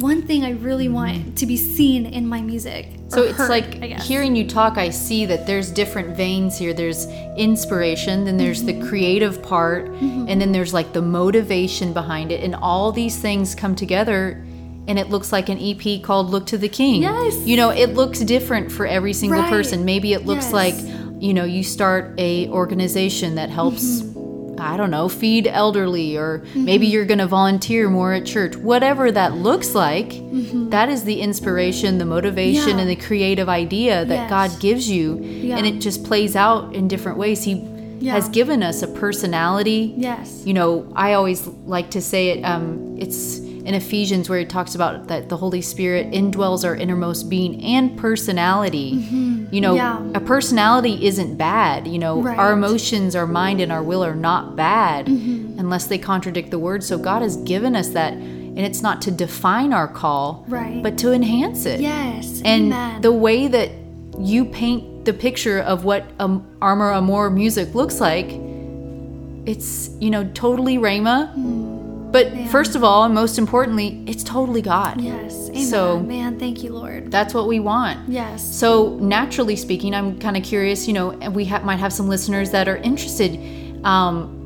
[0.00, 2.88] one thing I really want to be seen in my music.
[3.08, 6.72] So it's heard, like hearing you talk, I see that there's different veins here.
[6.72, 8.80] There's inspiration, then there's Mm-hmm.
[8.80, 12.42] the creative part, and then there's like the motivation behind it.
[12.44, 14.44] And all these things come together,
[14.88, 17.02] and it looks like an EP called Look to the King.
[17.02, 17.46] Yes.
[17.46, 19.50] You know, it looks different for every single Right.
[19.50, 19.84] person.
[19.84, 20.52] Maybe it looks Yes.
[20.52, 20.74] like,
[21.20, 23.82] you know, you start a organization that helps.
[24.02, 24.09] Mm-hmm.
[24.60, 28.56] I don't know, feed elderly, or maybe you're going to volunteer more at church.
[28.56, 30.10] Whatever that looks like,
[30.70, 32.76] that is the inspiration, the motivation, Mm-hmm.
[32.78, 32.82] Yeah.
[32.82, 34.30] and the creative idea that Yes.
[34.30, 35.18] God gives you.
[35.22, 35.56] Yeah.
[35.56, 37.42] And it just plays out in different ways.
[37.42, 37.54] He
[38.00, 38.12] Yeah.
[38.14, 39.94] has given us a personality.
[39.96, 40.42] Yes.
[40.44, 44.74] You know, I always like to say it, um, it's in Ephesians where he talks
[44.74, 49.06] about that the Holy Spirit indwells our innermost being and personality.
[49.52, 50.00] You know, Yeah.
[50.12, 51.86] a personality isn't bad.
[51.86, 52.36] You know, Right.
[52.36, 55.60] our emotions, our mind, and our will are not bad Mm-hmm.
[55.60, 56.82] unless they contradict the word.
[56.82, 58.12] So God has given us that.
[58.14, 60.82] And it's not to define our call, Right.
[60.82, 61.80] but to enhance it.
[61.80, 62.42] Yes.
[62.44, 63.00] And Amen.
[63.02, 63.70] the way that
[64.18, 68.28] you paint the picture of what um, Armor Amor music looks like,
[69.46, 71.30] it's, you know, totally Rhema.
[72.12, 75.00] But first of all, and most importantly, it's totally God.
[75.00, 75.48] yes.
[75.50, 75.62] Amen.
[75.64, 77.10] So- man, thank you, Lord.
[77.10, 77.98] That's what we want.
[78.08, 78.42] Yes.
[78.44, 80.86] So naturally speaking, I'm kind of curious.
[80.88, 83.38] You know, and we ha- might have some listeners that are interested.
[83.84, 84.36] Um,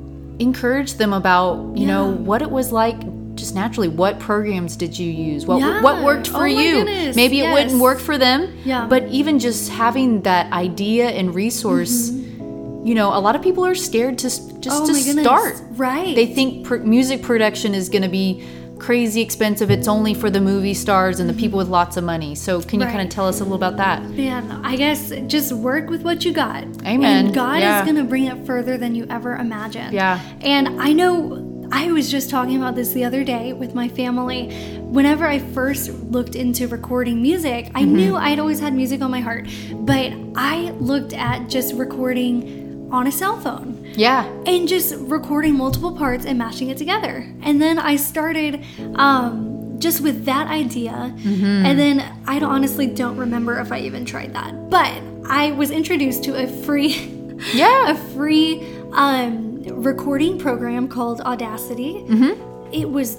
[0.41, 2.97] encourage them about you know what it was like.
[3.35, 5.45] Just naturally, what programs did you use?
[5.45, 5.83] What Yeah.
[5.83, 6.73] what worked for Oh my you?
[6.85, 8.49] goodness, Maybe it wouldn't work for them.
[8.65, 8.87] Yeah.
[8.89, 13.75] But even just having that idea and resource, you know, a lot of people are
[13.75, 14.31] scared to
[14.65, 14.83] just.
[14.83, 15.63] Oh to start.
[15.73, 16.15] Right.
[16.15, 18.45] They think pr- music production is going to be
[18.79, 19.71] crazy expensive.
[19.71, 22.35] It's only for the movie stars and the people with lots of money.
[22.35, 23.07] So can you kind Mm-hmm.
[23.07, 24.03] Of tell us a little about that?
[24.11, 26.65] Man, I guess just work with what you got.
[26.85, 27.27] Amen.
[27.27, 27.79] And God Yeah.
[27.79, 29.93] is going to bring it further than you ever imagined.
[29.95, 30.21] Yeah.
[30.41, 34.51] And I know I was just talking about this the other day with my family.
[34.81, 37.95] Whenever I first looked into recording music, I Mm-hmm.
[37.97, 42.64] knew I'd always had music on my heart, but I looked at just recording
[42.95, 44.25] on a cell phone Yeah.
[44.47, 47.27] and just recording multiple parts and mashing it together.
[47.43, 50.93] And then I started um, just with that idea.
[50.93, 51.67] Mm-hmm.
[51.67, 54.71] And then I honestly don't remember if I even tried that.
[54.71, 56.95] But I was introduced to a free,
[57.53, 57.91] Yeah.
[57.91, 61.95] a free um, recording program called Audacity.
[61.95, 62.73] Mm-hmm.
[62.73, 63.17] it was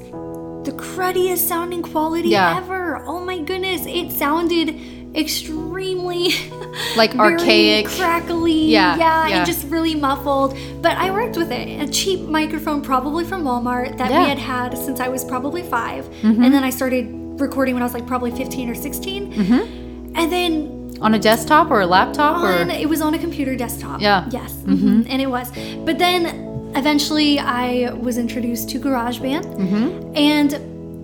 [0.70, 2.58] the cruddiest sounding quality Yeah.
[2.58, 3.04] ever.
[3.06, 4.68] Oh my goodness, it sounded
[5.16, 6.30] extremely
[6.98, 7.88] Like archaic.
[7.88, 8.66] crackly.
[8.66, 9.38] Yeah, yeah, yeah.
[9.38, 10.58] and just really muffled.
[10.82, 11.82] But I worked with it.
[11.82, 14.18] A cheap microphone, probably from Walmart, that Yeah.
[14.18, 14.24] Mm-hmm.
[14.24, 17.06] we had had since I was probably 5 and then I started
[17.40, 20.16] recording when I was like probably fifteen or 16 Mm-hmm.
[20.16, 23.56] and then On a desktop or a laptop on or it was on a computer
[23.58, 24.00] desktop.
[24.02, 24.26] Yeah.
[24.32, 24.54] Yes.
[24.64, 25.52] hmm And it was.
[25.86, 29.46] But then eventually I was introduced to GarageBand.
[29.46, 30.16] Mm-hmm.
[30.16, 30.50] And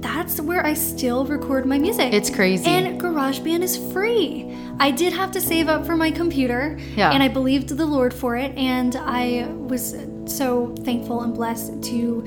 [0.01, 2.13] that's where I still record my music.
[2.13, 2.65] It's crazy.
[2.67, 4.55] And GarageBand is free.
[4.79, 6.77] I did have to save up for my computer.
[6.95, 7.11] Yeah.
[7.11, 8.55] And I believed the Lord for it.
[8.57, 12.21] And I was so thankful and blessed to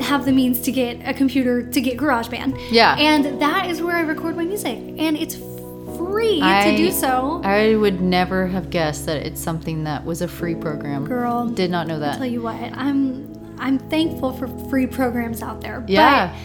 [0.00, 2.58] have the means to get a computer to get GarageBand.
[2.70, 2.96] Yeah.
[2.98, 4.78] And that is where I record my music.
[4.78, 5.36] And it's
[5.98, 7.42] free I- to do so.
[7.44, 11.04] I would never have guessed that it's something that was a free program.
[11.06, 12.16] Girl, Did not know that.
[12.16, 15.84] tell you what, I'm I'm thankful for free programs out there.
[15.86, 16.28] Yeah.
[16.28, 16.38] But,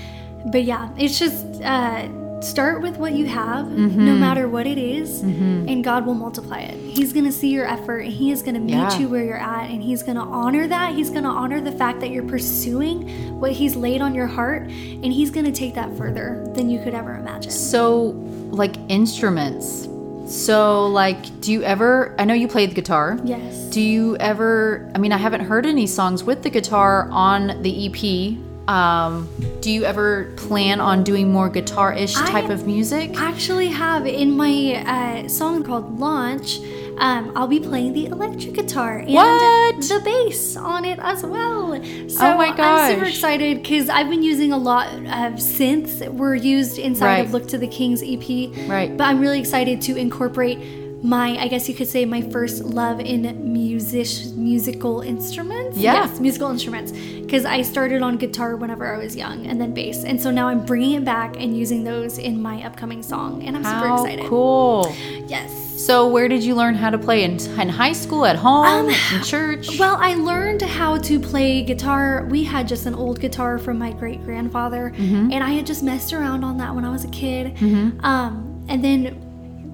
[0.52, 4.06] but yeah, it's just uh, start with what you have, Mm-hmm.
[4.06, 6.76] no matter what it is, and God will multiply it.
[6.96, 8.98] He's gonna see your effort, and He is gonna meet Yeah.
[9.00, 10.94] you where you're at, and He's gonna honor that.
[10.96, 15.06] He's gonna honor the fact that you're pursuing what He's laid on your heart, and
[15.12, 17.52] He's gonna take that further than you could ever imagine.
[17.52, 18.10] So,
[18.52, 19.88] like instruments.
[20.28, 22.16] So, like, do you ever?
[22.18, 23.20] I know you played the guitar.
[23.24, 23.70] Yes.
[23.70, 24.90] Do you ever?
[24.96, 28.38] I mean, I haven't heard any songs with the guitar on the EP.
[28.68, 29.30] Um,
[29.62, 33.12] do you ever plan on doing more guitar-ish I- type of music?
[33.20, 34.84] I actually have in my
[35.26, 36.60] uh, song called Launch.
[36.98, 39.82] Um, I'll be playing the electric guitar and What?
[39.82, 41.74] the bass on it as well.
[42.08, 42.92] So Oh my gosh.
[42.92, 47.06] I'm super excited because I've been using a lot of synths that were used inside
[47.06, 47.26] Right.
[47.26, 48.50] of Look to the King's EP.
[48.70, 48.96] Right.
[48.96, 50.58] But I'm really excited to incorporate
[51.06, 55.78] my, I guess you could say, my first love in music musical instruments.
[55.78, 55.94] Yeah.
[56.06, 56.92] Yes, musical instruments.
[56.92, 60.48] Because I started on guitar whenever I was young, and then bass, and so now
[60.48, 64.04] I'm bringing it back and using those in my upcoming song, and I'm super How
[64.04, 64.26] excited.
[64.26, 64.94] cool!
[65.28, 65.52] Yes.
[65.86, 68.90] So, where did you learn how to play in, in high school, at home, Um,
[69.14, 69.78] in church?
[69.78, 72.26] Well, I learned how to play guitar.
[72.30, 75.32] We had just an old guitar from my great grandfather, Mm-hmm.
[75.34, 77.58] and I had just messed around on that when I was a kid.
[78.04, 79.22] Um, and then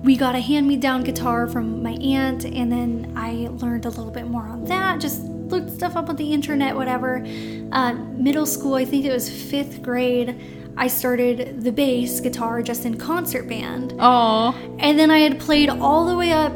[0.04, 3.90] we got a hand me down guitar from my aunt, and then I learned a
[3.90, 5.00] little bit more on that.
[5.00, 7.26] Just looked stuff up on the internet, whatever.
[7.72, 10.40] Uh, middle school, I think it was fifth grade.
[10.78, 13.94] I started the bass guitar just in concert band.
[14.00, 16.54] oh, And then I had played all the way up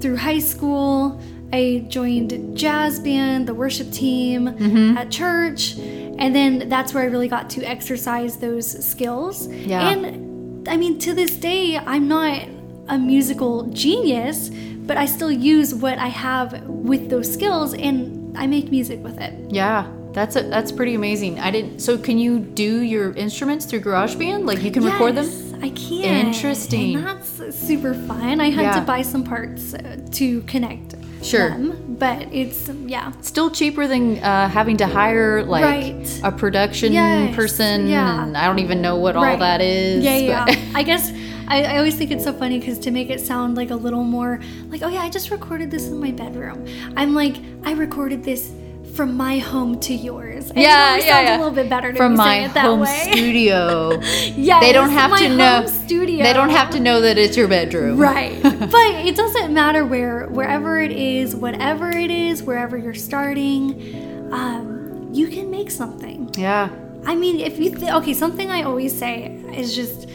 [0.00, 1.20] through high school.
[1.52, 4.96] I joined jazz band, the worship team Mm-hmm.
[4.96, 9.48] at church, and then that's where I really got to exercise those skills.
[9.48, 9.88] Yeah.
[9.90, 12.42] And I mean, to this day, I'm not
[12.88, 14.50] a musical genius,
[14.86, 19.18] but I still use what I have with those skills, and I make music with
[19.20, 19.32] it.
[19.50, 19.86] yeah.
[20.12, 21.38] That's a, that's pretty amazing.
[21.40, 21.80] I didn't.
[21.80, 24.46] So, can you do your instruments through GarageBand?
[24.46, 25.26] Like, you can record them?
[25.26, 26.26] Yes, I can.
[26.28, 26.96] Interesting.
[26.96, 28.40] And that's super fun.
[28.40, 28.80] I had Yeah.
[28.80, 31.50] to buy some parts uh, to connect Sure.
[31.50, 33.12] them, but it's yeah.
[33.20, 36.20] Still cheaper than uh, having to hire like Right.
[36.24, 38.22] a production Yes, person, yeah.
[38.24, 40.02] and I don't even know what all that is.
[40.02, 40.46] Yeah.
[40.48, 40.56] yeah.
[40.74, 41.12] I guess
[41.48, 44.04] I, I always think it's so funny because to make it sound like a little
[44.04, 46.66] more like, oh yeah, I just recorded this in my bedroom.
[46.96, 48.52] I'm like, I recorded this
[48.94, 50.48] from my home to yours.
[50.50, 51.36] And Yeah, always yeah, sounds yeah.
[51.36, 53.08] a little bit better to From my it that home way.
[53.12, 54.00] studio.
[54.36, 55.66] yes, they don't have to know.
[55.66, 56.22] studio.
[56.24, 57.98] They don't have to know that it's your bedroom.
[57.98, 58.42] Right.
[58.42, 65.10] but it doesn't matter where, wherever it is, whatever it is, wherever you're starting, um,
[65.12, 66.30] you can make something.
[66.36, 66.70] Yeah.
[67.04, 70.08] I mean, if you th- okay, something I always say is just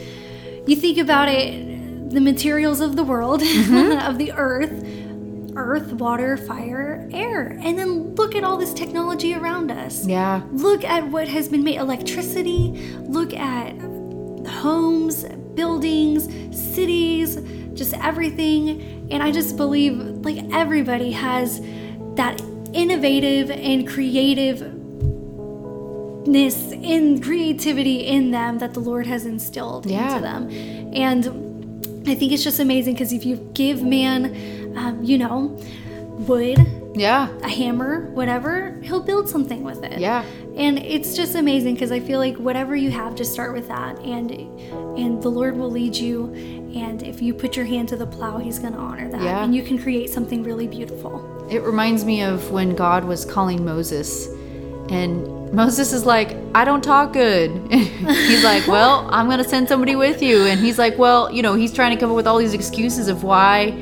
[0.66, 4.06] you think about it, the materials of the world, mm-hmm.
[4.06, 4.84] of the earth,
[5.56, 10.06] earth, water, fire, air, and then look at all this technology around us.
[10.06, 10.42] Yeah.
[10.52, 13.72] Look at what has been made electricity, look at
[14.46, 16.24] homes, buildings,
[16.56, 17.36] cities,
[17.74, 19.08] just everything.
[19.10, 21.60] And I just believe like everybody has
[22.14, 22.40] that
[22.72, 23.86] innovative and
[26.26, 30.08] creativeness in creativity in them that the Lord has instilled Yeah.
[30.16, 30.48] into them.
[30.94, 31.26] And
[32.08, 35.56] I think it's just amazing because if you give man, um, you know,
[36.26, 36.58] wood,
[36.94, 37.28] Yeah.
[37.42, 39.98] a hammer, whatever, he'll build something with it.
[39.98, 40.24] Yeah.
[40.56, 43.98] And it's just amazing because I feel like whatever you have, just start with that,
[44.04, 44.30] and
[44.98, 46.30] and the Lord will lead you.
[46.74, 49.42] And if you put your hand to the plow, He's going to honor that, Yeah.
[49.42, 51.22] and you can create something really beautiful.
[51.50, 54.28] It reminds me of when God was calling Moses,
[54.90, 57.50] and Moses is like, I don't talk good.
[57.72, 60.46] he's like, Well, I'm going to send somebody with you.
[60.46, 63.08] And he's like, Well, you know, he's trying to come up with all these excuses
[63.08, 63.74] of why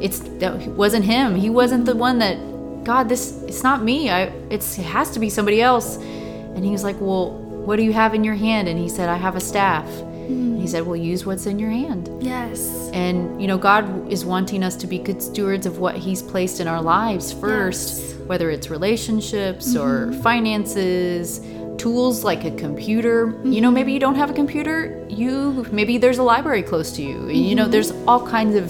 [0.00, 1.36] it's that wasn't him.
[1.36, 2.36] He wasn't the one that,
[2.84, 4.10] God, this, it's not me.
[4.10, 5.96] I, it's, it has to be somebody else.
[5.96, 9.08] And he was like, Well, what do you have in your hand and he said
[9.08, 9.86] i have a staff
[10.32, 12.90] and he said well use what's in your hand Yes.
[12.92, 16.60] and you know god is wanting us to be good stewards of what he's placed
[16.60, 18.14] in our lives first Yes.
[18.30, 20.22] whether it's relationships or mm-hmm.
[20.22, 21.40] finances
[21.78, 26.18] tools like a computer you know maybe you don't have a computer you maybe there's
[26.18, 27.72] a library close to you you know mm-hmm.
[27.72, 28.66] there's all kinds of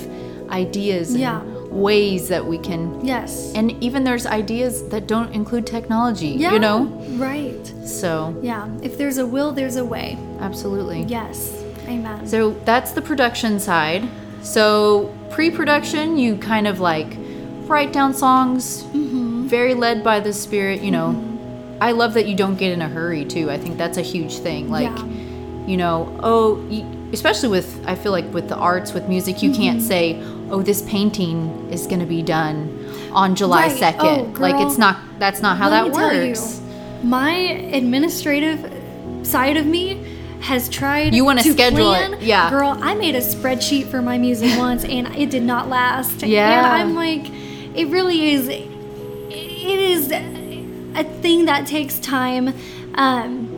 [0.51, 1.43] ideas and Yeah.
[1.73, 3.53] Ways that we can Yes.
[3.55, 6.53] and even there's ideas that don't include technology yeah.
[6.53, 6.85] you know
[7.17, 7.67] Right.
[7.85, 8.69] so Yeah.
[8.83, 10.19] If there's a will, there's a way.
[10.41, 11.53] absolutely Yes.
[11.89, 12.27] Amen.
[12.27, 14.09] So that's the production side.
[14.43, 17.17] So pre-production, you kind of like
[17.67, 19.47] write down songs, Mm-hmm.
[19.49, 20.83] very led by the spirit.
[20.83, 21.09] You know,
[21.81, 23.51] I love that you don't get in a hurry too.
[23.51, 24.71] I think that's a huge thing.
[24.71, 25.05] Like, Yeah.
[25.67, 29.53] you know, oh, you, especially with I feel like with the arts, with music, you
[29.53, 29.87] can't Mm-hmm.
[29.89, 32.79] say, oh, this painting is going to be done
[33.13, 33.79] on July Right.
[33.79, 34.37] second.
[34.37, 34.99] Oh, like it's not.
[35.19, 36.61] That's not how Let that tell you, works.
[37.03, 38.61] my administrative
[39.27, 40.07] side of me
[40.41, 41.15] has tried.
[41.15, 42.51] You wanna to schedule it, yeah.
[42.51, 46.23] Girl, I made a spreadsheet for my music once, and it did not last.
[46.23, 46.59] Yeah.
[46.59, 47.31] And I'm like,
[47.75, 48.49] it really is.
[48.49, 52.53] It is a thing that takes time.
[52.95, 53.49] Um,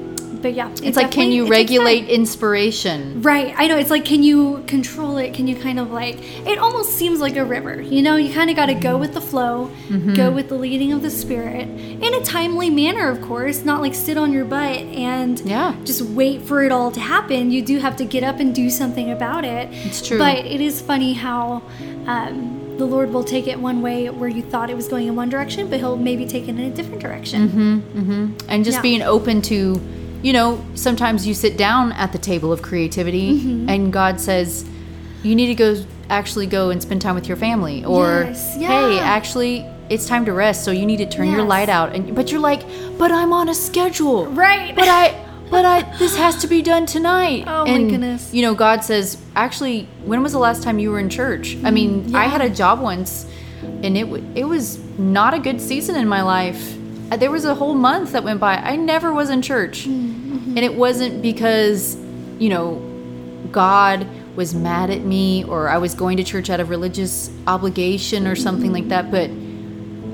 [0.44, 3.22] but yeah, it It's like, can you regulate inspiration?
[3.22, 3.78] Right, I know.
[3.78, 5.32] It's like, can you control it?
[5.32, 7.80] Can you kind of like, it almost seems like a river.
[7.80, 10.12] You know, you kind of got to go with the flow, Mm-hmm.
[10.14, 11.66] go with the leading of the Spirit
[12.06, 15.74] in a timely manner, of course, not like sit on your butt and Yeah.
[15.84, 17.50] just wait for it all to happen.
[17.50, 19.68] You do have to get up and do something about it.
[19.72, 20.18] It's true.
[20.18, 21.62] But it is funny how
[22.06, 25.16] um, the Lord will take it one way where you thought it was going in
[25.16, 27.48] one direction, but He'll maybe take it in a different direction.
[27.48, 28.50] Mm-hmm.
[28.50, 28.82] and just Yeah.
[28.82, 29.80] being open to
[30.24, 33.68] you know sometimes you sit down at the table of creativity Mm-hmm.
[33.68, 34.64] and god says
[35.22, 35.70] you need to go
[36.20, 39.54] actually go and spend time with your family or Yes, hey actually
[39.90, 42.40] it's time to rest so you need to turn your light out and but you're
[42.52, 42.62] like
[42.98, 44.74] but i'm on a schedule Right.
[44.74, 45.04] but i
[45.50, 48.32] but i this has to be done tonight Oh my goodness.
[48.32, 51.70] you know god says actually when was the last time you were in church i
[51.70, 53.26] mean i had a job once
[53.82, 56.62] and it w- it was not a good season in my life.
[57.10, 58.56] Uh, There was a whole month that went by.
[58.56, 60.56] I never was in church, mm, mm-hmm.
[60.56, 61.96] and it wasn't because
[62.38, 62.80] you know
[63.52, 68.26] God was mad at me or I was going to church out of religious obligation
[68.26, 69.10] or something like that.
[69.10, 69.30] But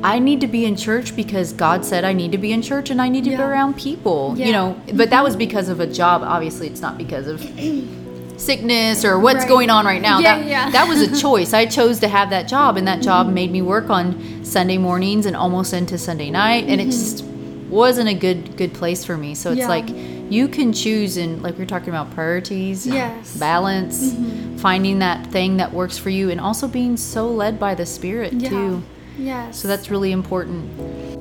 [0.03, 2.91] I need to be in church because God said I need to be in church
[2.91, 4.37] and I need to be around people.
[4.39, 5.39] You know, but that was mm-hmm.
[5.39, 6.23] because of a job.
[6.23, 7.41] Obviously, it's not because of
[8.41, 9.49] sickness or what's Right.
[9.49, 10.19] going on right now.
[10.19, 10.71] Yeah, that, yeah.
[10.71, 11.53] that was a choice.
[11.53, 15.27] I chose to have that job, and that job made me work on Sunday mornings
[15.27, 16.91] and almost into Sunday night, and it mm-hmm.
[16.91, 17.25] just
[17.69, 19.35] wasn't a good good place for me.
[19.35, 19.69] So it's Yeah.
[19.69, 19.89] like
[20.31, 23.37] you can choose, and like we are talking about priorities, Yes.
[23.37, 24.57] balance, mm-hmm.
[24.57, 28.33] finding that thing that works for you, and also being so led by the Spirit
[28.33, 28.49] Yeah.
[28.49, 28.83] too.
[29.19, 29.59] Yes.
[29.59, 31.20] So that's really important.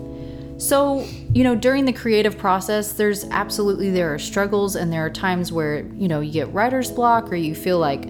[0.59, 5.09] So, you know, during the creative process, there's absolutely there are struggles and there are
[5.09, 8.05] times where, you know, you get writer's block or you feel like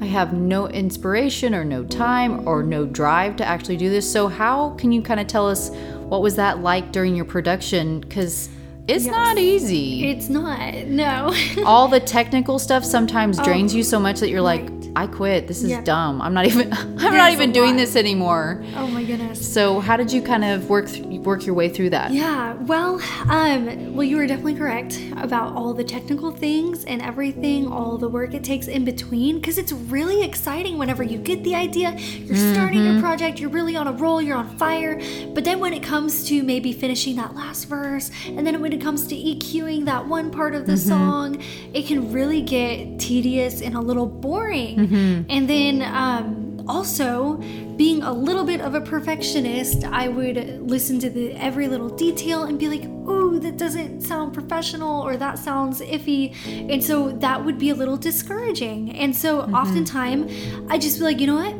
[0.00, 4.10] I have no inspiration or no time or no drive to actually do this.
[4.10, 5.70] So, how can you kind of tell us
[6.08, 8.48] what was that like during your production cuz
[8.88, 9.14] it's Yes.
[9.14, 10.10] not easy.
[10.10, 10.74] It's not.
[10.88, 11.32] No.
[11.64, 13.44] All the technical stuff sometimes oh.
[13.44, 14.81] drains you so much that you're like, right.
[14.94, 15.48] I quit.
[15.48, 16.20] This is dumb.
[16.20, 17.78] I'm not even I'm not even doing lot.
[17.78, 18.62] this anymore.
[18.76, 19.52] oh my goodness.
[19.52, 22.12] So how did you kind of work th- work your way through that?
[22.12, 27.66] Yeah, well, um, well, you were definitely correct about all the technical things and everything,
[27.70, 31.54] all the work it takes in between, because it's really exciting whenever you get the
[31.54, 35.00] idea, you're starting your project, you're really on a roll, you're on fire.
[35.32, 38.80] But then when it comes to maybe finishing that last verse, and then when it
[38.80, 43.74] comes to EQing that one part of the song, it can really get tedious and
[43.74, 44.81] a little boring.
[45.28, 47.34] And then, um, also
[47.76, 50.38] being a little bit of a perfectionist i would
[50.70, 55.16] listen to the every little detail and be like ooh that doesn't sound professional or
[55.16, 56.32] that sounds iffy.
[56.72, 58.92] And so that would be a little discouraging.
[58.92, 60.30] And so oftentimes
[60.70, 61.54] i just be like you know what?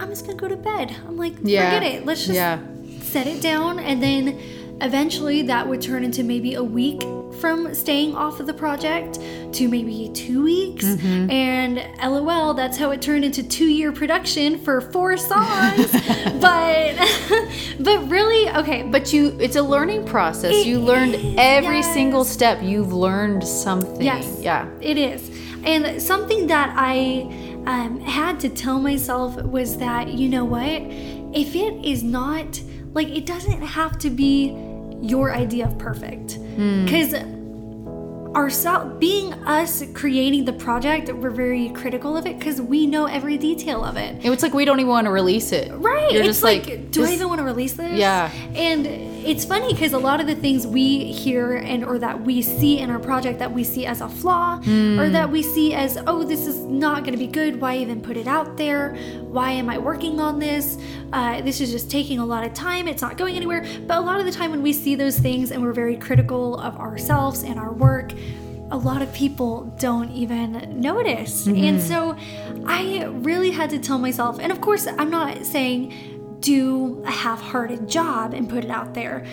[0.00, 0.96] I'm just gonna go to bed.
[1.06, 1.64] I'm like Yeah.
[1.70, 2.04] forget it.
[2.04, 2.58] Let's just Yeah.
[3.00, 3.78] set it down.
[3.78, 4.36] And then
[4.82, 7.02] eventually that would turn into maybe a week
[7.40, 9.18] from staying off of the project
[9.52, 14.80] to maybe two weeks and lol that's how it turned into two year production for
[14.80, 15.90] four songs
[16.40, 16.94] but
[17.80, 20.54] but really okay but But you it's a learning process.
[20.54, 21.92] It you learned every yes.
[21.92, 22.62] single step.
[22.62, 24.00] You've learned something.
[24.00, 24.38] Yes.
[24.40, 24.68] Yeah.
[24.80, 25.28] It is.
[25.64, 27.22] And something that I
[27.66, 30.82] um, had to tell myself was that, you know what?
[31.34, 32.60] If it is not,
[32.94, 34.54] like, it doesn't have to be
[35.02, 36.34] your idea of perfect.
[36.34, 36.84] Hmm.
[36.84, 37.14] Because
[38.34, 43.36] ourselves being us creating the project we're very critical of it because we know every
[43.36, 45.70] detail of it It's like we don't even want to release it.
[45.72, 48.30] right You're it's just like, like, do i even want to release this Yeah.
[48.54, 52.42] and it's funny because a lot of the things we hear and or that we
[52.42, 54.98] see in our project that we see as a flaw Hmm.
[54.98, 58.00] or that we see as oh this is not going to be good why even
[58.00, 60.78] put it out there why am i working on this
[61.12, 64.00] uh, this is just taking a lot of time it's not going anywhere but a
[64.00, 67.42] lot of the time when we see those things and we're very critical of ourselves
[67.42, 68.12] and our work
[68.72, 71.46] a lot of people don't even notice.
[71.46, 72.16] And so
[72.66, 75.92] I really had to tell myself, and of course, I'm not saying
[76.40, 79.24] do a half hearted job and put it out there.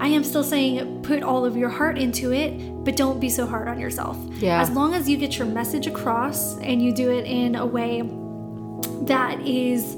[0.00, 3.46] I am still saying put all of your heart into it, but don't be so
[3.46, 4.16] hard on yourself.
[4.38, 4.60] Yeah.
[4.60, 8.02] As long as you get your message across and you do it in a way
[9.02, 9.96] that is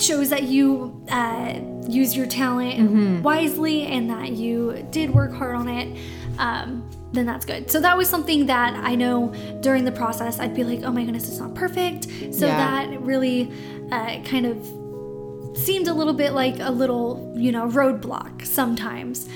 [0.00, 5.68] shows that you uh, use your talent wisely and that you did work hard on
[5.68, 5.98] it,
[6.38, 7.70] um, then that's good.
[7.70, 11.04] So that was something that I know during the process I'd be like, oh my
[11.04, 12.04] goodness, it's not perfect.
[12.34, 12.56] So Yeah.
[12.56, 13.50] that really
[13.90, 19.28] uh, kind of seemed a little bit like a little, you know, roadblock sometimes.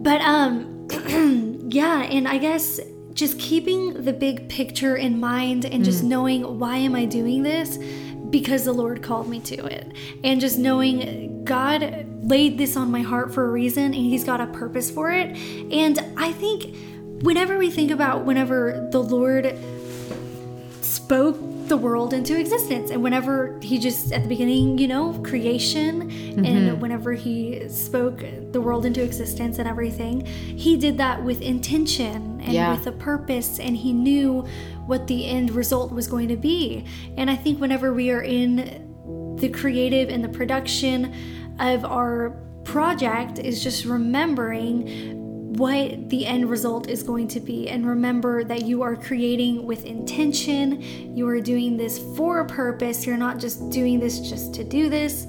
[0.00, 0.74] But um
[1.68, 2.80] yeah, and I guess
[3.12, 7.76] just keeping the big picture in mind and just knowing why am I doing this?
[8.30, 9.90] Because the Lord called me to it.
[10.22, 14.40] And just knowing God laid this on my heart for a reason and he's got
[14.40, 15.36] a purpose for it.
[15.72, 16.74] And I think
[17.22, 19.58] whenever we think about whenever the Lord
[20.82, 21.38] spoke
[21.68, 26.46] the world into existence and whenever he just at the beginning you know creation and
[26.46, 26.80] mm-hmm.
[26.80, 32.52] whenever he spoke the world into existence and everything he did that with intention and
[32.54, 32.70] Yeah.
[32.72, 34.46] with a purpose and he knew
[34.86, 36.86] what the end result was going to be
[37.18, 41.14] and i think whenever we are in the creative and the production
[41.58, 42.30] of our
[42.64, 45.17] project is just remembering
[45.58, 47.68] what the end result is going to be.
[47.68, 50.80] And remember that you are creating with intention.
[51.16, 53.04] You are doing this for a purpose.
[53.04, 55.26] You're not just doing this just to do this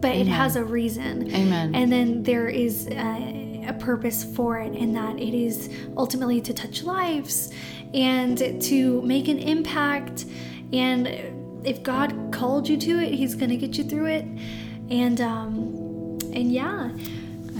[0.00, 1.34] but it has a reason.
[1.34, 1.74] Amen.
[1.74, 6.54] and then there is a, a purpose for it and that it is ultimately to
[6.54, 7.52] touch lives
[7.94, 10.26] and to make an impact.
[10.72, 11.08] And
[11.64, 14.24] if god called you to it he's going to get you through it.
[14.90, 16.90] And um and yeah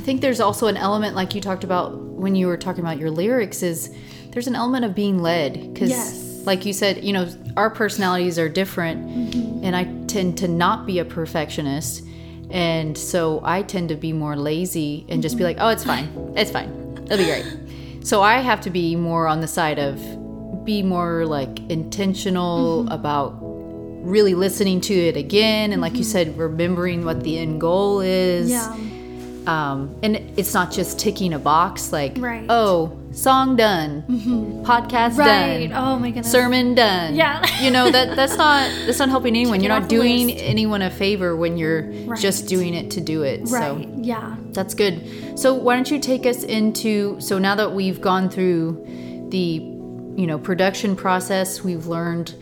[0.07, 3.11] think there's also an element like you talked about when you were talking about your
[3.11, 3.93] lyrics is
[4.31, 5.75] there's an element of being led.
[5.75, 6.47] Because Yes.
[6.47, 9.65] like you said you know our personalities are different mm-hmm.
[9.65, 12.05] and i tend to not be a perfectionist.
[12.51, 15.59] And so i tend to be more lazy and just be mm-hmm.
[15.59, 16.07] like oh it's fine.
[16.37, 16.71] It's fine.
[17.07, 18.07] It'll be great.
[18.07, 19.97] So i have to be more on the side of
[20.65, 22.93] be more like intentional mm-hmm.
[22.93, 23.35] about
[24.07, 28.51] really listening to it again and like you said remembering what the end goal is.
[28.51, 28.86] Yeah
[29.47, 32.45] um, and it's not just ticking a box like Right.
[32.49, 34.03] oh song done
[34.67, 35.69] podcast right.
[35.71, 36.31] done oh my goodness.
[36.31, 37.15] sermon done.
[37.15, 37.45] Yeah.
[37.63, 39.61] you know that that's not that's not helping anyone.
[39.61, 42.19] Check you're not doing anyone a favor when you're Right.
[42.21, 43.85] just doing it to do it right.
[43.85, 44.37] So yeah.
[44.53, 45.39] That's good.
[45.39, 48.85] So why don't you take us into so now that we've gone through
[49.31, 49.39] the
[50.21, 52.35] you know production process we've learned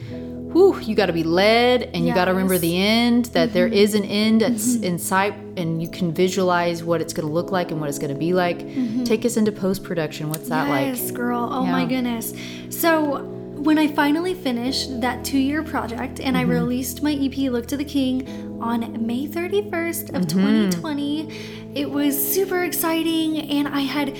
[0.54, 2.60] whew, you got to be led and you got to remember Mm-hmm.
[2.62, 7.00] the end that there is an end that's in sight and you can visualize what
[7.02, 8.58] it's going to look like and what it's going to be like
[9.04, 10.94] take us into post-production what's that Mm-hmm.
[10.94, 11.48] yes, girl.
[11.52, 12.32] Oh my goodness.
[12.70, 13.22] So
[13.66, 16.50] when I finally finished that two-year project and Mm-hmm.
[16.50, 18.16] I released my EP "Look to the King"
[18.62, 20.70] on May 31st of Mm-hmm.
[20.70, 21.28] 2020,
[21.74, 24.16] it was super exciting, and I had.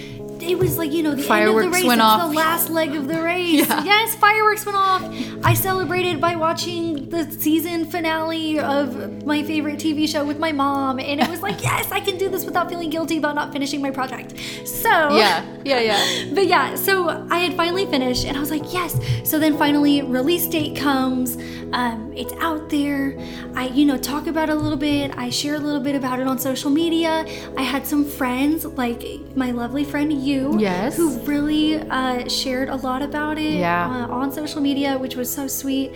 [0.46, 1.84] It was like you know the end Fireworks of the race.
[1.86, 2.30] went it's off.
[2.30, 3.66] the last leg of the race.
[3.68, 3.84] Yeah.
[3.84, 5.02] Yes, fireworks went off.
[5.42, 10.98] I celebrated by watching the season finale of my favorite TV show with my mom,
[10.98, 13.80] and it was like, yes, I can do this without feeling guilty about not finishing
[13.82, 14.34] my project.
[14.66, 18.72] So yeah yeah yeah but yeah, so I had finally finished and I was like,
[18.72, 18.98] yes.
[19.28, 21.36] So then finally, release date comes.
[21.72, 23.18] Um, it's out there.
[23.56, 25.10] I, you know, talk about it a little bit.
[25.18, 27.26] I share a little bit about it on social media.
[27.56, 29.02] I had some friends, like
[29.34, 30.96] my lovely friend you, Yes.
[30.96, 34.06] who really uh, shared a lot about it Yeah.
[34.08, 35.92] uh, on social media, which was so sweet.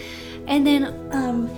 [0.48, 1.50] And then, um,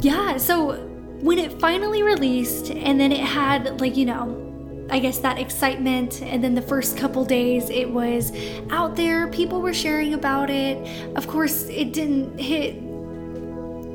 [0.00, 0.74] yeah, so
[1.20, 4.42] when it finally released, and then it had, like, you know,
[4.90, 8.32] I guess that excitement, and then the first couple days it was
[8.70, 10.76] out there, people were sharing about it.
[11.16, 12.74] Of course, it didn't hit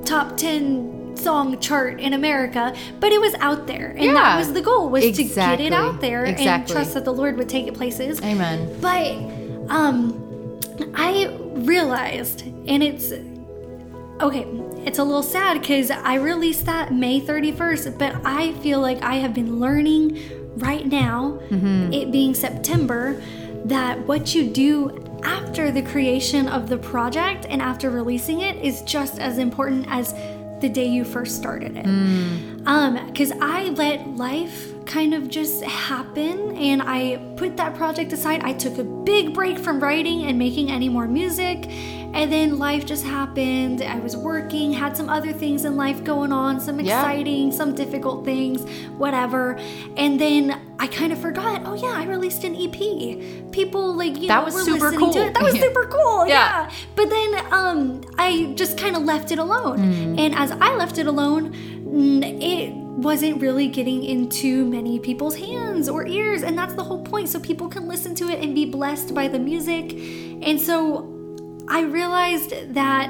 [0.05, 3.91] top 10 song chart in America, but it was out there.
[3.91, 4.13] And Yeah.
[4.13, 7.37] that was the goal was to get it out there and trust that the Lord
[7.37, 8.21] would take it places.
[8.21, 9.11] amen But
[9.69, 10.17] um
[10.95, 13.13] I realized and it's
[14.21, 14.45] okay,
[14.85, 19.15] it's a little sad cuz I released that May 31st, but I feel like I
[19.15, 20.19] have been learning
[20.57, 21.39] right now,
[21.91, 23.21] it being September,
[23.65, 28.81] that what you do after the creation of the project and after releasing it is
[28.83, 30.13] just as important as
[30.61, 31.85] the day you first started it.
[32.65, 38.41] Um, because I let life kind of just happen and I put that project aside.
[38.43, 41.67] I took a big break from writing and making any more music.
[42.13, 43.81] And then life just happened.
[43.81, 46.99] I was working, had some other things in life going on, some Yeah.
[46.99, 48.63] exciting, some difficult things,
[48.97, 49.57] whatever.
[49.95, 53.51] And then I kind of forgot, oh yeah, I released an EP.
[53.51, 55.27] People like, you That know, was were super listening to cool.
[55.27, 55.33] it.
[55.35, 55.61] That was Yeah.
[55.67, 56.27] super cool.
[56.27, 56.33] Yeah.
[56.67, 56.71] yeah.
[56.95, 59.77] But then um, I just kind of left it alone.
[59.79, 60.19] Hmm.
[60.19, 61.53] And as I left it alone,
[61.85, 66.43] mm, it wasn't really getting into many people's hands or ears.
[66.43, 67.29] And that's the whole point.
[67.29, 69.93] So people can listen to it and be blessed by the music.
[70.43, 71.07] And so
[71.67, 73.09] I realized that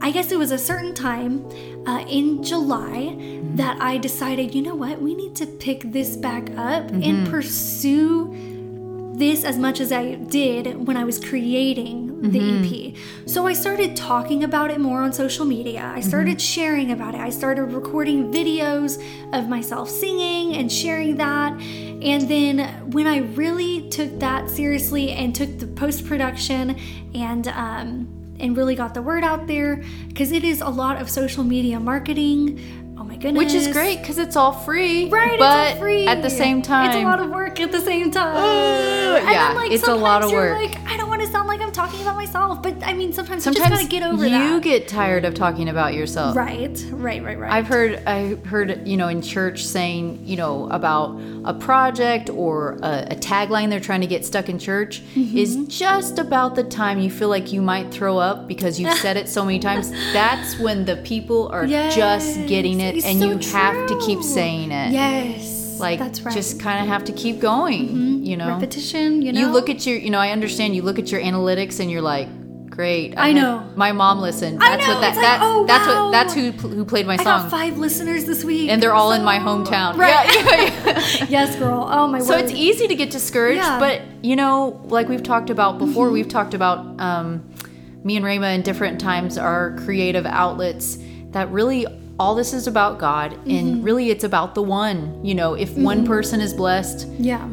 [0.00, 1.44] I guess it was a certain time
[1.86, 3.16] uh, in July
[3.54, 9.12] that I decided, you know what, we need to pick this back up and pursue
[9.16, 13.28] this as much as I did when I was creating the EP.
[13.28, 15.92] So I started talking about it more on social media.
[15.94, 17.20] I started sharing about it.
[17.20, 19.02] I started recording videos
[19.32, 21.52] of myself singing and sharing that.
[21.60, 26.76] And then when I really took that seriously and took the post production
[27.14, 31.08] and um, and really got the word out there, because it is a lot of
[31.08, 32.85] social media marketing.
[32.98, 33.44] Oh my goodness.
[33.44, 35.08] Which is great because it's all free.
[35.10, 36.06] Right, But it's all free.
[36.06, 38.36] at the same time, it's a lot of work at the same time.
[38.36, 40.70] Uh, yeah, then, like, it's a lot of sometimes work.
[40.74, 43.44] Like, I don't want to sound like I'm talking about myself, but I mean, sometimes,
[43.44, 44.50] you just gotta get over you that.
[44.50, 46.36] You get tired of talking about yourself.
[46.36, 47.52] right, right, right, right.
[47.52, 52.78] I've heard I heard you know in church saying you know about a project or
[52.82, 55.36] a, a tagline they're trying to get stuck in church Mm-hmm.
[55.38, 59.16] is just about the time you feel like you might throw up because you've said
[59.16, 59.90] it so many times.
[60.12, 64.22] That's when the people are just getting it, it's and so you have to keep
[64.22, 64.92] saying it.
[64.92, 66.30] yes, like that's right.
[66.30, 66.36] Mm-hmm.
[66.38, 68.24] just kind of have to keep going.
[68.24, 69.22] You know, repetition.
[69.22, 71.80] You know, you look at your you know i understand you look at your analytics
[71.80, 72.28] and you're like
[72.70, 73.64] great I had- know.
[73.76, 76.04] my mom listened I that's know, what that, it's like, that oh, that's wow.
[76.06, 78.94] what that's who who played my I song got five listeners this week, and they're
[78.94, 80.34] all in my hometown Right.
[80.34, 81.88] yeah, yes, girl.
[81.90, 82.26] Oh my word.
[82.26, 82.44] so word.
[82.44, 83.78] it's easy to get discouraged Yeah.
[83.78, 86.14] but you know like we've talked about before Mm-hmm.
[86.14, 87.48] we've talked about um,
[88.04, 90.98] me and Rhema in different times are creative outlets
[91.30, 91.86] that really
[92.18, 93.50] all this is about God Mm-hmm.
[93.50, 97.46] and really it's about the one you know if one person is blessed yeah,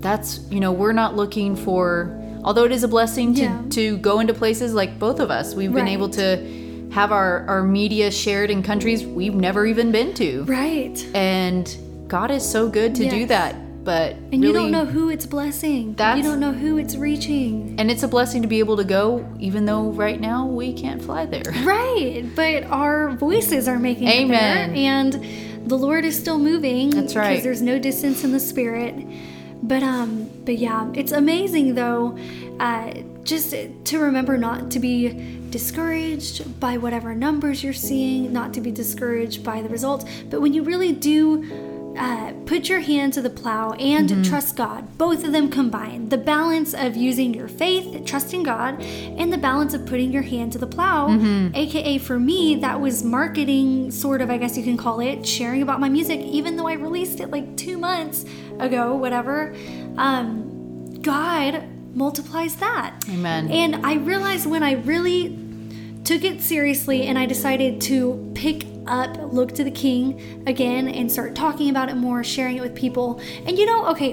[0.00, 3.62] that's you know we're not looking for although it is a blessing to Yeah.
[3.70, 7.62] to go into places like both of us we've been able to have our our
[7.62, 10.98] media shared in countries we've never even been to right.
[11.14, 11.74] and
[12.06, 13.54] god is so good to do that
[13.84, 15.94] but And really you don't know who it's blessing.
[15.94, 17.74] That's- you don't know who it's reaching.
[17.78, 21.02] and it's a blessing to be able to go even though right now we can't
[21.02, 24.74] fly there Right, but our voices are making it Amen.
[24.76, 26.90] and the Lord is still moving.
[26.90, 27.30] That's right.
[27.30, 28.94] Because there's no distance in the spirit.
[29.62, 32.18] But um, but yeah, it's amazing though,
[32.58, 33.54] uh, just
[33.84, 39.44] to remember not to be discouraged by whatever numbers you're seeing, not to be discouraged
[39.44, 40.04] by the results.
[40.28, 41.44] But when you really do
[41.96, 44.22] uh, put your hand to the plow and Mm-hmm.
[44.22, 44.96] trust God.
[44.98, 46.10] Both of them combined.
[46.10, 50.52] The balance of using your faith, trusting God, and the balance of putting your hand
[50.52, 51.08] to the plow.
[51.08, 51.54] Mm-hmm.
[51.54, 55.62] AKA for me, that was marketing, sort of, I guess you can call it, sharing
[55.62, 58.24] about my music, even though I released it like two months
[58.58, 59.54] ago, whatever.
[59.96, 61.64] Um, God
[61.94, 62.96] multiplies that.
[63.10, 63.50] Amen.
[63.50, 65.38] And I realized when I really
[66.04, 71.10] took it seriously and I decided to pick up Look to the King again and
[71.10, 73.20] start talking about it more, sharing it with people.
[73.46, 74.12] And you know, okay,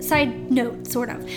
[0.00, 1.28] side note, sort of.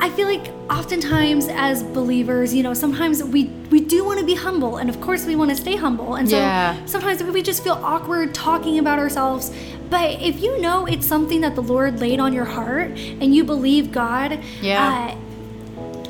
[0.00, 4.34] I feel like oftentimes as believers, you know, sometimes we we do want to be
[4.34, 6.14] humble, and of course we want to stay humble.
[6.14, 6.76] And so Yeah.
[6.86, 9.52] sometimes we just feel awkward talking about ourselves.
[9.90, 12.90] But if you know it's something that the Lord laid on your heart
[13.20, 15.10] and you believe God, Yeah.
[15.12, 15.14] uh,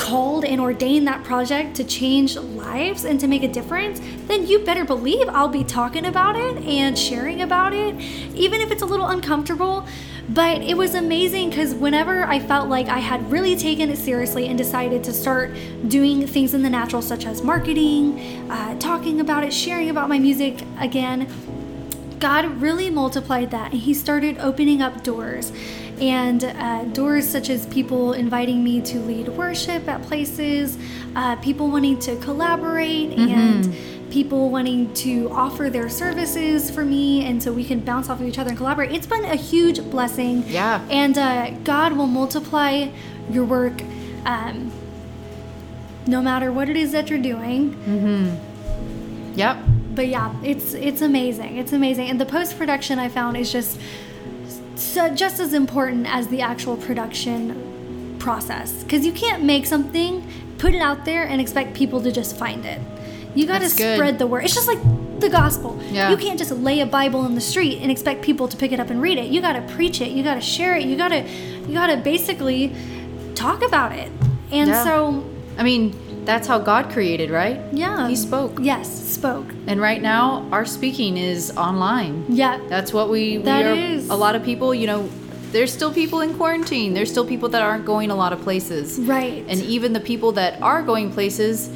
[0.09, 4.59] called and ordained that project to change lives and to make a difference, then you
[4.61, 7.95] better believe I'll be talking about it and sharing about it,
[8.35, 9.87] even if it's a little uncomfortable.
[10.31, 14.49] But it was amazing because whenever I felt like I had really taken it seriously
[14.49, 15.55] and decided to start
[15.89, 20.19] doing things in the natural, such as marketing, uh, talking about it, sharing about my
[20.19, 21.29] music again,
[22.19, 25.53] God really multiplied that and He started opening up doors.
[26.01, 30.79] And uh, doors such as people inviting me to lead worship at places,
[31.17, 33.75] uh, people wanting to collaborate, and
[34.11, 38.27] people wanting to offer their services for me, and so we can bounce off of
[38.27, 38.93] each other and collaborate.
[38.93, 40.45] It's been a huge blessing.
[40.47, 40.81] Yeah.
[40.91, 42.89] And uh, God will multiply
[43.31, 43.83] your work
[44.25, 44.71] um,
[46.07, 49.35] no matter what it is that you're doing Mm-hmm.
[49.39, 49.59] yep
[49.99, 51.59] but yeah, it's it's amazing.
[51.59, 53.81] It's amazing, and the post production I found is just
[54.79, 60.27] so, uh, just as important as the actual production process because you can't make something,
[60.59, 62.81] put it out there, and expect people to just find it.
[63.35, 64.45] You got to spread the word.
[64.45, 64.81] It's just like
[65.21, 65.79] the gospel.
[65.91, 66.11] Yeah.
[66.11, 68.81] You can't just lay a Bible in the street and expect people to pick it
[68.81, 69.27] up and read it.
[69.31, 70.11] You got to preach it.
[70.11, 70.87] You got to share it.
[70.87, 72.75] You got to you got to basically
[73.35, 74.11] talk about it.
[74.51, 74.85] And Yeah.
[74.85, 75.25] so,
[75.59, 75.95] I mean,
[76.29, 77.59] that's how God created, right?
[77.73, 78.07] yeah.
[78.07, 78.59] He spoke.
[78.61, 78.87] Yes,
[79.19, 79.47] spoke.
[79.67, 82.27] And right now, our speaking is online.
[82.29, 82.61] Yeah.
[82.69, 83.75] That's what we, we That are.
[83.75, 84.11] is.
[84.11, 85.09] A lot of people, you know,
[85.53, 86.93] there's still people in quarantine.
[86.93, 88.99] There's still people that aren't going a lot of places.
[89.01, 89.43] Right.
[89.49, 91.71] And even the people that are going places,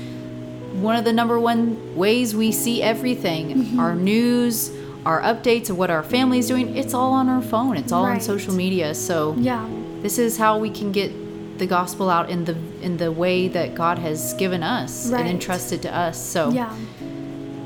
[0.89, 3.81] one of the number one ways we see everything, Mm-hmm.
[3.81, 4.71] our news,
[5.07, 7.79] our updates of what our family's doing, it's all on our phone.
[7.79, 8.95] It's all on social media.
[8.95, 9.67] So yeah.
[10.03, 11.11] this is how we can get
[11.59, 15.21] the gospel out in the in the way that God has given us Right.
[15.21, 16.21] and entrusted to us.
[16.21, 16.75] So Yeah.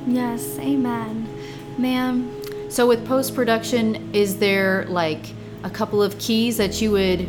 [0.06, 0.58] Yes.
[0.58, 1.26] Amen.
[1.78, 2.30] ma'am.
[2.68, 5.32] So with post production, is there like
[5.62, 7.26] a couple of keys that you would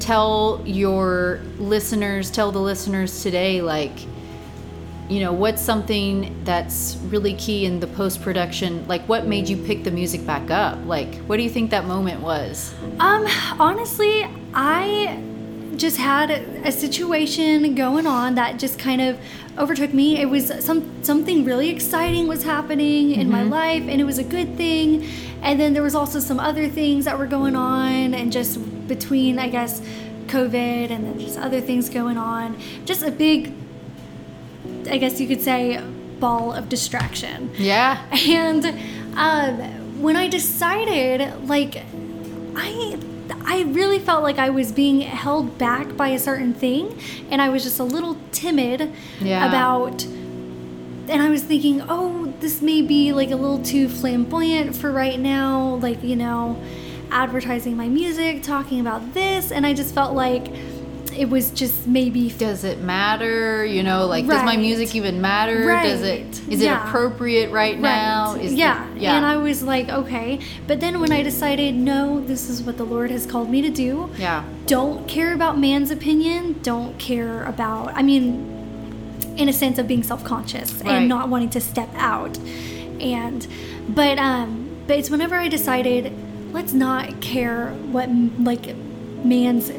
[0.00, 3.92] tell your listeners, tell the listeners today, like,
[5.08, 8.84] you know, what's something that's really key in the post production?
[8.88, 10.78] Like, what made you pick the music back up?
[10.84, 12.74] Like, what do you think that moment was?
[13.00, 13.26] Um,
[13.58, 15.22] honestly, I
[15.76, 19.18] just had a situation going on that just kind of
[19.58, 20.18] overtook me.
[20.20, 24.24] It was some something really exciting was happening in my life and it was a
[24.24, 25.06] good thing.
[25.42, 28.58] And then there was also some other things that were going on and just
[28.88, 29.80] between I guess
[30.26, 32.58] COVID and then just other things going on.
[32.84, 33.52] Just a big
[34.88, 35.82] I guess you could say
[36.20, 37.50] ball of distraction.
[37.56, 38.02] Yeah.
[38.28, 38.66] And
[39.16, 41.82] um, when I decided, like,
[42.54, 42.98] I
[43.44, 46.98] I really felt like I was being held back by a certain thing,
[47.30, 49.48] and I was just a little timid Yeah.
[49.48, 50.04] about.
[51.08, 55.18] And I was thinking, oh, this may be like a little too flamboyant for right
[55.20, 56.56] now, like you know,
[57.10, 60.46] advertising my music, talking about this, and I just felt like
[61.18, 63.64] it was just maybe Does it matter?
[63.64, 65.64] You know, like, does my music even matter?
[65.82, 66.52] Does it, Right.
[66.52, 68.34] is it appropriate right, now?
[68.34, 68.44] Right.
[68.44, 68.86] Is the- yeah.
[68.96, 69.16] yeah.
[69.16, 70.38] And I was like, okay.
[70.66, 73.70] But then when I decided, no, this is what the Lord has called me to
[73.70, 74.10] do.
[74.18, 74.44] yeah.
[74.66, 76.58] Don't care about man's opinion.
[76.62, 78.52] Don't care about, I mean,
[79.36, 80.92] in a sense of being self-conscious Right.
[80.94, 82.36] and not wanting to step out.
[83.00, 83.46] And,
[83.88, 86.12] but, um, but it's whenever I decided,
[86.52, 88.08] let's not care what,
[88.40, 88.74] like,
[89.24, 89.70] man's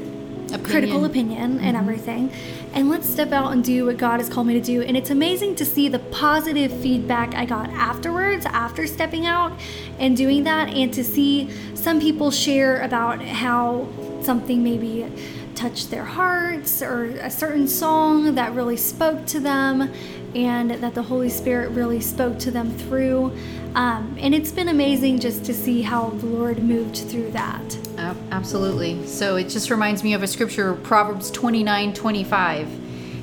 [0.64, 1.76] critical opinion and mm-hmm.
[1.76, 2.32] everything.
[2.74, 4.82] And let's step out and do what God has called me to do.
[4.82, 9.52] And it's amazing to see the positive feedback I got afterwards, after stepping out
[10.00, 13.88] and doing that, and to see some people share about how
[14.22, 15.12] something maybe
[15.58, 19.92] touched their hearts or a certain song that really spoke to them
[20.36, 23.36] and that the Holy Spirit really spoke to them through.
[23.74, 27.78] Um, and it's been amazing just to see how the Lord moved through that.
[27.98, 29.06] Ab- Absolutely.
[29.08, 32.70] So it just reminds me of a scripture, Proverbs 29 25.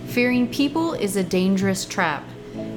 [0.06, 2.24] Fearing people is a dangerous trap,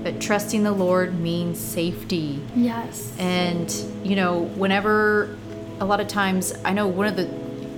[0.04, 2.40] but trusting the Lord means safety.
[2.56, 3.12] Yes.
[3.18, 3.72] And,
[4.04, 5.36] you know, whenever
[5.80, 7.28] a lot of times, I know one of the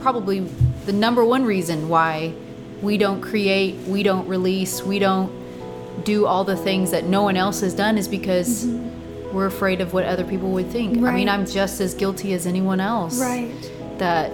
[0.02, 0.48] probably
[0.90, 2.34] the number one reason why
[2.82, 5.32] we don't create, we don't release, we don't
[6.04, 8.66] do all the things that no one else has done is because
[9.32, 10.98] we're afraid of what other people would think.
[10.98, 11.42] I mean, Mm-hmm.
[11.42, 13.52] I'm just as guilty as anyone else Right.
[14.00, 14.32] that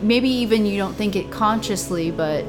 [0.00, 2.46] maybe even you don't think it consciously, but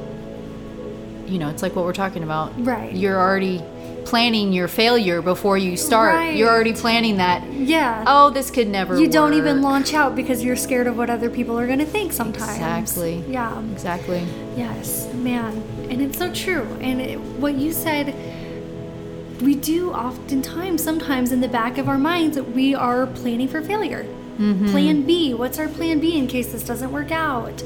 [1.26, 2.52] you know, it's like what we're talking about.
[2.64, 2.94] Right.
[2.94, 3.62] You're already
[4.04, 6.14] planning your failure before you start.
[6.14, 6.36] Right.
[6.36, 7.44] You're already planning that.
[7.52, 8.04] Yeah.
[8.06, 8.98] Oh, this could never.
[8.98, 11.86] you don't even launch out because you're scared of what other people are going to
[11.86, 12.50] think sometimes.
[12.50, 13.24] Exactly.
[13.28, 13.62] Yeah.
[13.72, 14.26] Exactly.
[14.56, 15.62] Yes, man.
[15.90, 16.66] And it's so true.
[16.80, 18.14] And it, what you said,
[19.42, 23.62] we do oftentimes, sometimes in the back of our minds, that we are planning for
[23.62, 24.04] failure.
[24.38, 24.70] Mm-hmm.
[24.70, 25.34] Plan B.
[25.34, 27.62] What's our plan B in case this doesn't work out?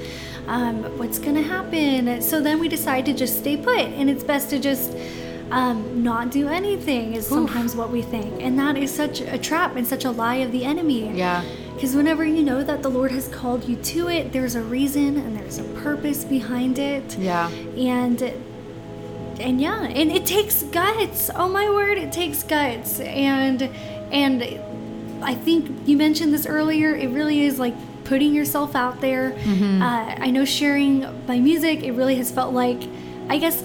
[0.46, 2.22] Um, what's going to happen?
[2.22, 3.78] So then we decide to just stay put.
[3.78, 4.92] And it's best to just
[5.50, 8.42] um, not do anything, is sometimes what we think.
[8.42, 11.10] And that is such a trap and such a lie of the enemy.
[11.16, 11.44] Yeah.
[11.74, 15.16] Because whenever you know that the Lord has called you to it, there's a reason
[15.16, 17.16] and there's a purpose behind it.
[17.16, 17.48] Yeah.
[17.48, 18.22] And
[19.40, 21.30] and yeah, and it takes guts.
[21.34, 23.00] Oh my word, it takes guts.
[23.00, 23.62] And
[24.12, 24.42] and
[25.22, 26.94] I think you mentioned this earlier.
[26.94, 27.74] It really is like
[28.04, 29.32] putting yourself out there.
[29.32, 29.82] Mm-hmm.
[29.82, 31.82] Uh, I know sharing my music.
[31.82, 32.82] It really has felt like,
[33.28, 33.62] I guess.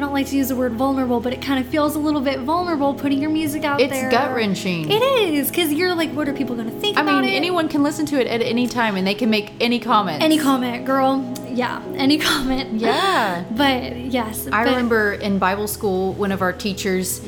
[0.00, 2.22] I don't like to use the word vulnerable, but it kind of feels a little
[2.22, 4.10] bit vulnerable putting your music out It's there.
[4.10, 4.90] gut-wrenching.
[4.90, 7.32] It is, because you're like, what are people going to think I mean, it?
[7.36, 10.22] anyone can listen to it at any time and they can make any comment.
[10.22, 11.30] Any comment, girl.
[11.50, 12.80] Yeah, any comment.
[12.80, 13.44] Yeah.
[13.54, 14.46] But yes.
[14.46, 17.20] I but- remember in Bible school, one of our teachers,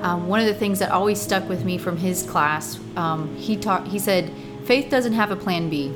[0.00, 3.56] um, one of the things that always stuck with me from his class, um, he
[3.56, 3.86] taught.
[3.86, 4.32] He said,
[4.64, 5.92] "Faith doesn't have a plan B.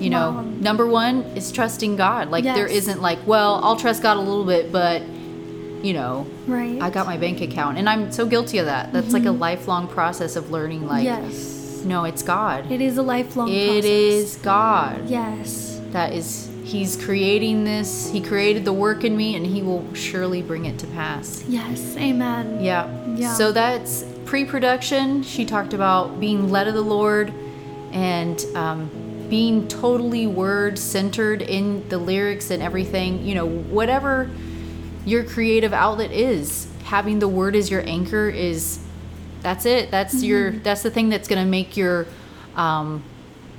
[0.00, 0.40] You know, Wow.
[0.60, 2.30] number one is trusting God.
[2.30, 2.78] Like there Yes.
[2.78, 5.02] isn't like, well, I'll trust God a little bit, but
[5.84, 6.80] you know, Right.
[6.80, 8.92] I got my bank account, and I'm so guilty of that.
[8.92, 10.86] That's like a lifelong process of learning.
[10.86, 11.82] Like, yes.
[11.84, 12.70] no, it's God.
[12.72, 13.84] It is a lifelong It process.
[13.84, 15.80] is God Yes.
[15.92, 16.48] that is.
[16.64, 18.10] He's creating this.
[18.10, 21.44] He created the work in me, and He will surely bring it to pass.
[21.46, 21.94] Yes.
[21.98, 22.58] Amen.
[22.64, 22.88] Yeah.
[23.14, 23.34] Yeah.
[23.34, 25.22] So that's pre-production.
[25.22, 27.30] She talked about being led of the Lord,
[27.92, 28.88] and um,
[29.28, 33.22] being totally word-centered in the lyrics and everything.
[33.26, 34.30] You know, whatever
[35.04, 38.78] your creative outlet is, having the word as your anchor is.
[39.42, 39.90] That's it.
[39.90, 40.50] That's your.
[40.52, 42.06] That's the thing that's gonna make your.
[42.56, 43.02] Um,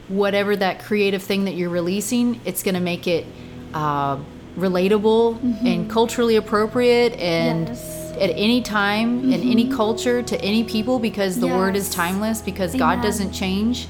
[0.08, 3.26] whatever that creative thing that you're releasing, it's going to make it
[3.74, 4.18] uh,
[4.56, 8.12] relatable and culturally appropriate and Yes.
[8.14, 12.76] at any time in any culture to any people because the word is timeless because
[12.76, 13.88] God doesn't change.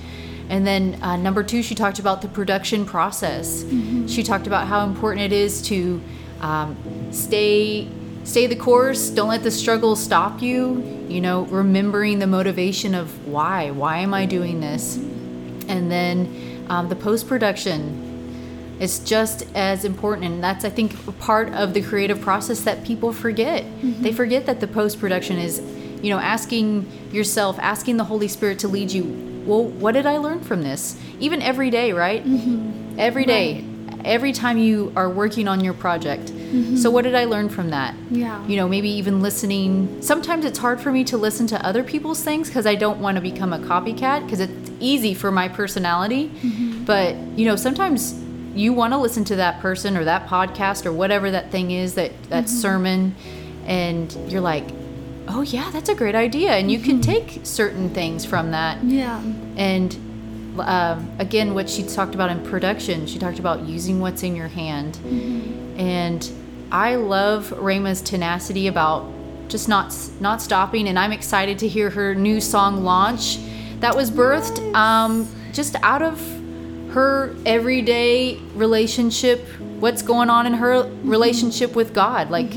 [0.49, 3.66] And then uh, number two, she talked about the production process.
[4.08, 6.01] She talked about how important it is to
[6.39, 6.78] um,
[7.16, 7.88] stay
[8.24, 9.09] stay the course.
[9.09, 10.84] Don't let the struggle stop you.
[11.07, 13.72] You know, remembering the motivation of why.
[13.72, 14.97] Why am I doing this?
[15.68, 21.51] and then um, the post production is just as important and that's i think part
[21.53, 23.63] of the creative process that people forget
[24.03, 25.61] they forget that the post production is
[26.03, 29.03] you know asking yourself asking the holy spirit to lead you
[29.45, 32.24] well what did i learn from this even every day right
[32.97, 33.66] Every day
[34.05, 36.76] every time you are working on your project Mm-hmm.
[36.78, 37.95] so what did i learn from that?
[38.10, 38.45] Yeah.
[38.47, 40.01] you know maybe even listening.
[40.01, 43.16] Sometimes it's hard for me to listen to other people's things because i don't want
[43.16, 46.30] to become a copycat because it's easy for my personality.
[46.30, 46.86] Mm-hmm.
[46.86, 48.14] But you know sometimes
[48.56, 51.95] you want to listen to that person or that podcast or whatever that thing is
[51.95, 52.56] that that mm-hmm.
[52.56, 53.16] sermon
[53.66, 54.66] and you're like
[55.28, 56.51] oh yeah that's a great idea.
[56.51, 58.84] And you can take certain things from that.
[58.84, 59.22] Yeah.
[59.58, 59.95] and
[60.60, 64.47] um, again, what she talked about in production, she talked about using what's in your
[64.47, 64.97] hand.
[65.78, 66.30] And
[66.76, 69.10] I love Rhema's tenacity about
[69.48, 70.90] just not not stopping.
[70.90, 73.40] And I'm excited to hear her new song launch.
[73.80, 76.20] That was birthed um, just out of
[76.92, 79.48] her everyday relationship.
[79.80, 82.30] What's going on in her relationship with God?
[82.30, 82.54] Like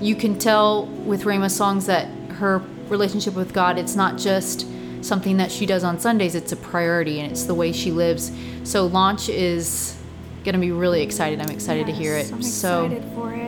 [0.00, 4.66] you can tell with Rhema's songs that her relationship with God, it's not just
[5.00, 8.32] something that she does on Sundays, it's a priority and it's the way she lives.
[8.64, 9.96] So launch is
[10.44, 11.40] going to be really excited.
[11.40, 12.32] I'm excited to hear it.
[12.32, 13.43] I'm so excited for it.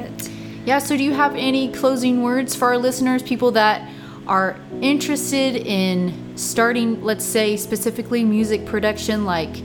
[0.67, 3.89] Yeah, so do you have any closing words for our listeners, people that
[4.27, 9.25] are interested in starting, let's say specifically music production?
[9.25, 9.63] Like,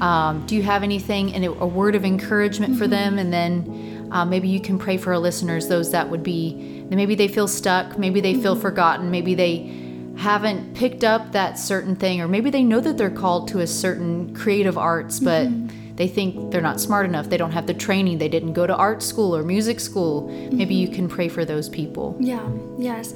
[0.00, 3.16] um, do you have anything, and a, word of encouragement for them?
[3.16, 7.14] And then uh, maybe you can pray for our listeners, those that would be, maybe
[7.14, 9.72] they feel stuck, maybe they feel forgotten, maybe they
[10.16, 13.68] haven't picked up that certain thing, or maybe they know that they're called to a
[13.68, 15.46] certain creative arts, but
[16.00, 17.28] they think they're not smart enough.
[17.28, 18.16] They don't have the training.
[18.16, 20.30] They didn't go to art school or music school.
[20.50, 22.16] Maybe you can pray for those people.
[22.18, 22.48] Yeah,
[22.78, 23.12] yes.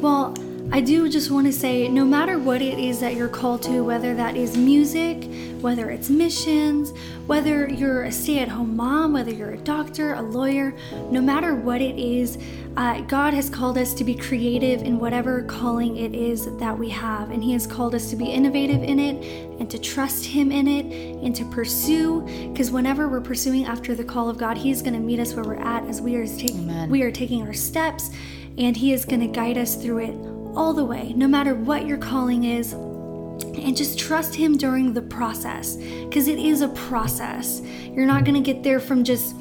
[0.00, 0.34] Well,
[0.72, 3.82] I do just want to say no matter what it is that you're called to,
[3.82, 6.92] whether that is music, whether it's missions,
[7.26, 10.74] whether you're a stay at home mom, whether you're a doctor, a lawyer,
[11.10, 12.38] no matter what it is,
[12.76, 16.90] uh, God has called us to be creative in whatever calling it is that we
[16.90, 17.30] have.
[17.30, 19.22] And He has called us to be innovative in it
[19.60, 20.86] and to trust Him in it
[21.24, 22.22] and to pursue.
[22.50, 25.32] Because whenever we're pursuing after the call of God, He is going to meet us
[25.34, 28.10] where we're at as we are taking we are taking our steps
[28.58, 31.86] and he is going to guide us through it all the way no matter what
[31.86, 37.60] your calling is and just trust him during the process because it is a process.
[37.84, 39.34] You're not going to get there from just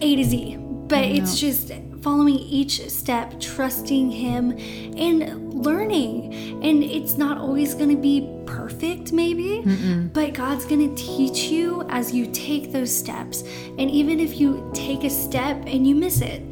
[0.00, 4.52] a to z but it's just following each step trusting him
[4.96, 6.32] and learning.
[6.64, 9.62] And it's not always going to be perfect maybe
[10.12, 13.42] but god's going to teach you as you take those steps.
[13.78, 16.42] And even if you take a step and you miss it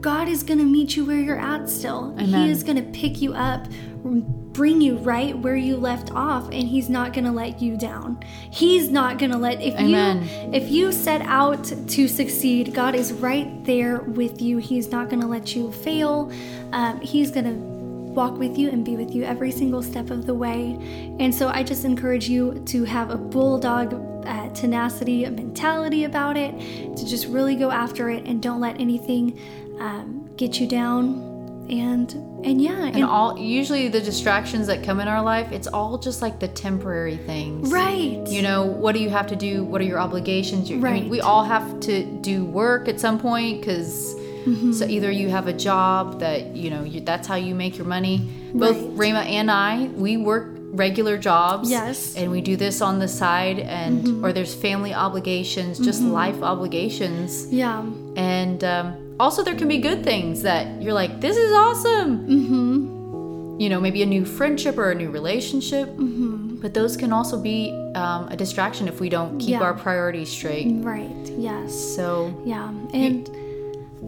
[0.00, 2.14] God is going to meet you where you're at still.
[2.18, 2.44] Amen.
[2.44, 3.66] He is going to pick you up,
[4.04, 8.22] bring you right where you left off, and he's not going to let you down.
[8.50, 10.22] He's not going to let if Amen.
[10.22, 14.58] you if you set out to succeed, God is right there with you.
[14.58, 16.32] He's not going to let you fail.
[16.72, 17.78] Um, he's going to
[18.18, 20.76] walk with you and be with you every single step of the way.
[21.20, 23.94] And so I just encourage you to have a bulldog
[24.26, 26.52] uh, tenacity, a mentality about it,
[26.96, 29.38] to just really go after it and don't let anything
[29.80, 31.26] um, get you down.
[31.70, 32.10] And
[32.46, 36.22] and yeah, And all usually the distractions that come in our life, it's all just
[36.22, 37.70] like the temporary things.
[37.70, 39.64] right, You know, what do you have to do?
[39.64, 40.70] What are your obligations?
[40.70, 41.10] You, I mean, Right.
[41.10, 44.14] we all have to do work at some point because
[44.46, 44.72] Mm-hmm.
[44.72, 47.86] so either you have a job that you know you, that's how you make your
[47.86, 48.16] money.
[48.54, 49.12] Both Right.
[49.26, 51.70] And I, we work regular jobs.
[51.70, 52.14] Yes.
[52.16, 57.46] And we do this on the side, and or there's family obligations, just life obligations,
[57.52, 57.84] Yeah.
[58.16, 62.26] and um, also there can be good things that you're like, this is awesome.
[62.28, 63.60] Mm-hmm.
[63.60, 65.88] You know, maybe a new friendship or a new relationship.
[65.88, 66.56] Mm-hmm.
[66.60, 69.60] But those can also be um, a distraction if we don't keep Yeah.
[69.62, 70.66] our priorities straight.
[70.82, 71.10] Right.
[71.36, 71.74] Yes.
[71.74, 72.68] So Yeah.
[72.92, 73.28] And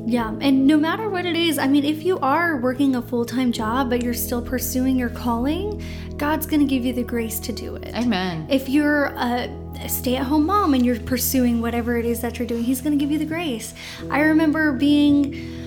[0.07, 3.25] yeah, and no matter what it is, I mean, if you are working a full
[3.25, 5.83] time job but you're still pursuing your calling,
[6.17, 7.95] God's going to give you the grace to do it.
[7.95, 8.47] Amen.
[8.49, 9.49] If you're a
[9.89, 12.99] stay at home mom and you're pursuing whatever it is that you're doing, He's going
[12.99, 13.75] to give you the grace.
[14.11, 15.59] I remember being.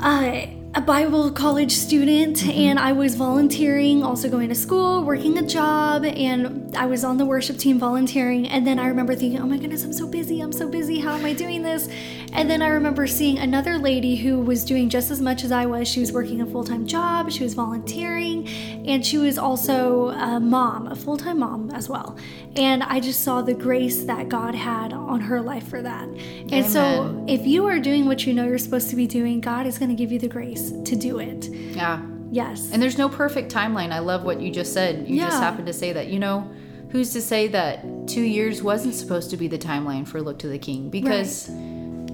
[0.00, 5.46] Uh, a Bible college student, and I was volunteering, also going to school, working a
[5.46, 8.48] job, and I was on the worship team volunteering.
[8.48, 11.14] And then I remember thinking, oh my goodness, I'm so busy, I'm so busy, how
[11.14, 11.88] am I doing this?
[12.32, 15.66] And then I remember seeing another lady who was doing just as much as I
[15.66, 15.88] was.
[15.88, 18.48] She was working a full time job, she was volunteering,
[18.86, 22.16] and she was also a mom, a full time mom as well.
[22.56, 26.08] And I just saw the grace that God had on her life for that.
[26.50, 29.66] And so, if you are doing what you know you're supposed to be doing, God
[29.66, 31.48] is going to give you the grace to do it.
[31.48, 32.02] Yeah.
[32.30, 32.70] Yes.
[32.72, 33.92] And there's no perfect timeline.
[33.92, 35.06] I love what you just said.
[35.06, 36.08] You just happened to say that.
[36.08, 36.50] You know,
[36.92, 40.48] who's to say that two years wasn't supposed to be the timeline for Look to
[40.48, 40.90] the King?
[40.90, 41.48] Because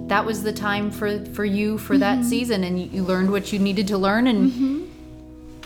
[0.08, 2.28] that was the time for for you for that Mm-hmm.
[2.28, 4.88] season, and you, you learned what you needed to learn, and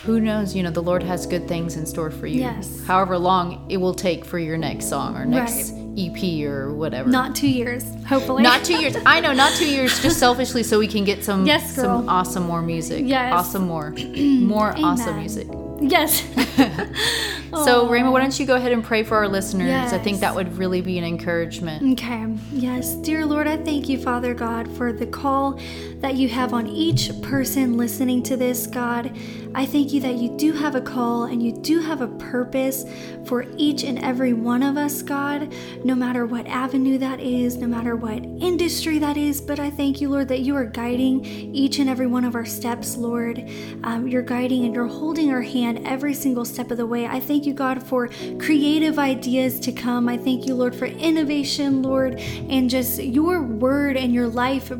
[0.01, 0.53] who knows?
[0.53, 2.41] You know, the Lord has good things in store for you.
[2.41, 2.83] Yes.
[2.85, 7.07] However long it will take for your next song or next EP or whatever.
[7.09, 8.43] Not two years, hopefully.
[8.43, 8.97] Not two years.
[9.05, 10.01] I know, not two years.
[10.01, 13.03] Just selfishly, so we can get some Yes, some awesome more music.
[13.05, 13.31] Yes.
[13.31, 15.47] awesome more, more awesome music.
[15.89, 16.23] Yes.
[17.53, 19.93] So, Rhema, why don't you go ahead and pray for our listeners?
[19.93, 21.93] I think that would really be an encouragement.
[21.93, 22.25] Okay.
[22.51, 22.95] Yes.
[22.95, 25.59] Dear Lord, I thank you, Father God, for the call
[25.99, 29.15] that you have on each person listening to this, God.
[29.55, 32.85] I thank you that you do have a call and you do have a purpose
[33.25, 35.53] for each and every one of us, God,
[35.85, 39.39] no matter what avenue that is, no matter what industry that is.
[39.39, 42.45] But I thank you, Lord, that you are guiding each and every one of our
[42.45, 43.47] steps, Lord.
[43.83, 47.05] Um, you're guiding and you're holding our hand every single step of the way.
[47.05, 48.09] I thank you, God, for
[48.39, 50.07] creative ideas to come.
[50.07, 54.71] I thank you, Lord, for innovation, Lord, and just your word and your life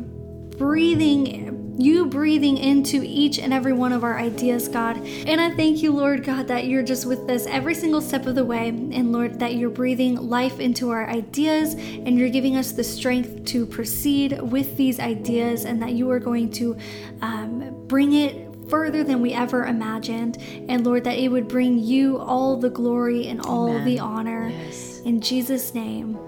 [0.56, 4.96] breathing you breathing into each and every one of our ideas, God.
[4.96, 8.34] And I thank you, Lord God, that you're just with us every single step of
[8.34, 8.68] the way.
[8.68, 13.44] And Lord, that you're breathing life into our ideas and you're giving us the strength
[13.46, 16.76] to proceed with these ideas and that you are going to
[17.22, 20.38] um, bring it further than we ever imagined.
[20.68, 23.84] And Lord, that it would bring you all the glory and all Amen.
[23.84, 24.48] the honor.
[24.48, 25.00] Yes.
[25.00, 26.18] In Jesus' name,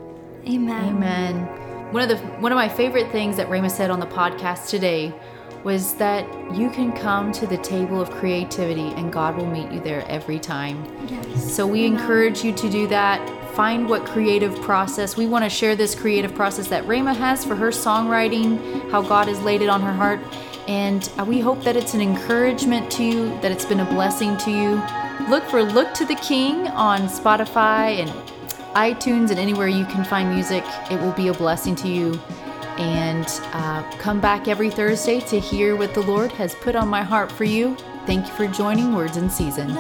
[0.47, 0.97] amen.
[0.97, 1.93] Amen.
[1.93, 5.15] One of the one of my favorite things that Rhema said on the podcast today
[5.67, 6.25] was that
[6.55, 10.39] you can come to the table of creativity and God will meet you there every
[10.39, 10.85] time.
[11.09, 11.55] Yes.
[11.57, 13.21] So we encourage you to do that.
[13.55, 15.17] Find what creative process.
[15.17, 19.27] We want to share this creative process that Rhema has for her songwriting, how God
[19.27, 20.21] has laid it on her heart.
[20.69, 24.37] And uh, we hope that it's an encouragement to you, that it's been a blessing
[24.39, 24.83] to you.
[25.29, 28.11] Look for Look to the King on Spotify and
[28.75, 30.65] iTunes and anywhere you can find music.
[30.91, 32.21] It will be a blessing to you.
[32.79, 37.03] And uh, come back every Thursday to hear what the Lord has put on my
[37.03, 37.75] heart for you.
[38.05, 39.75] Thank you for joining Words in Season.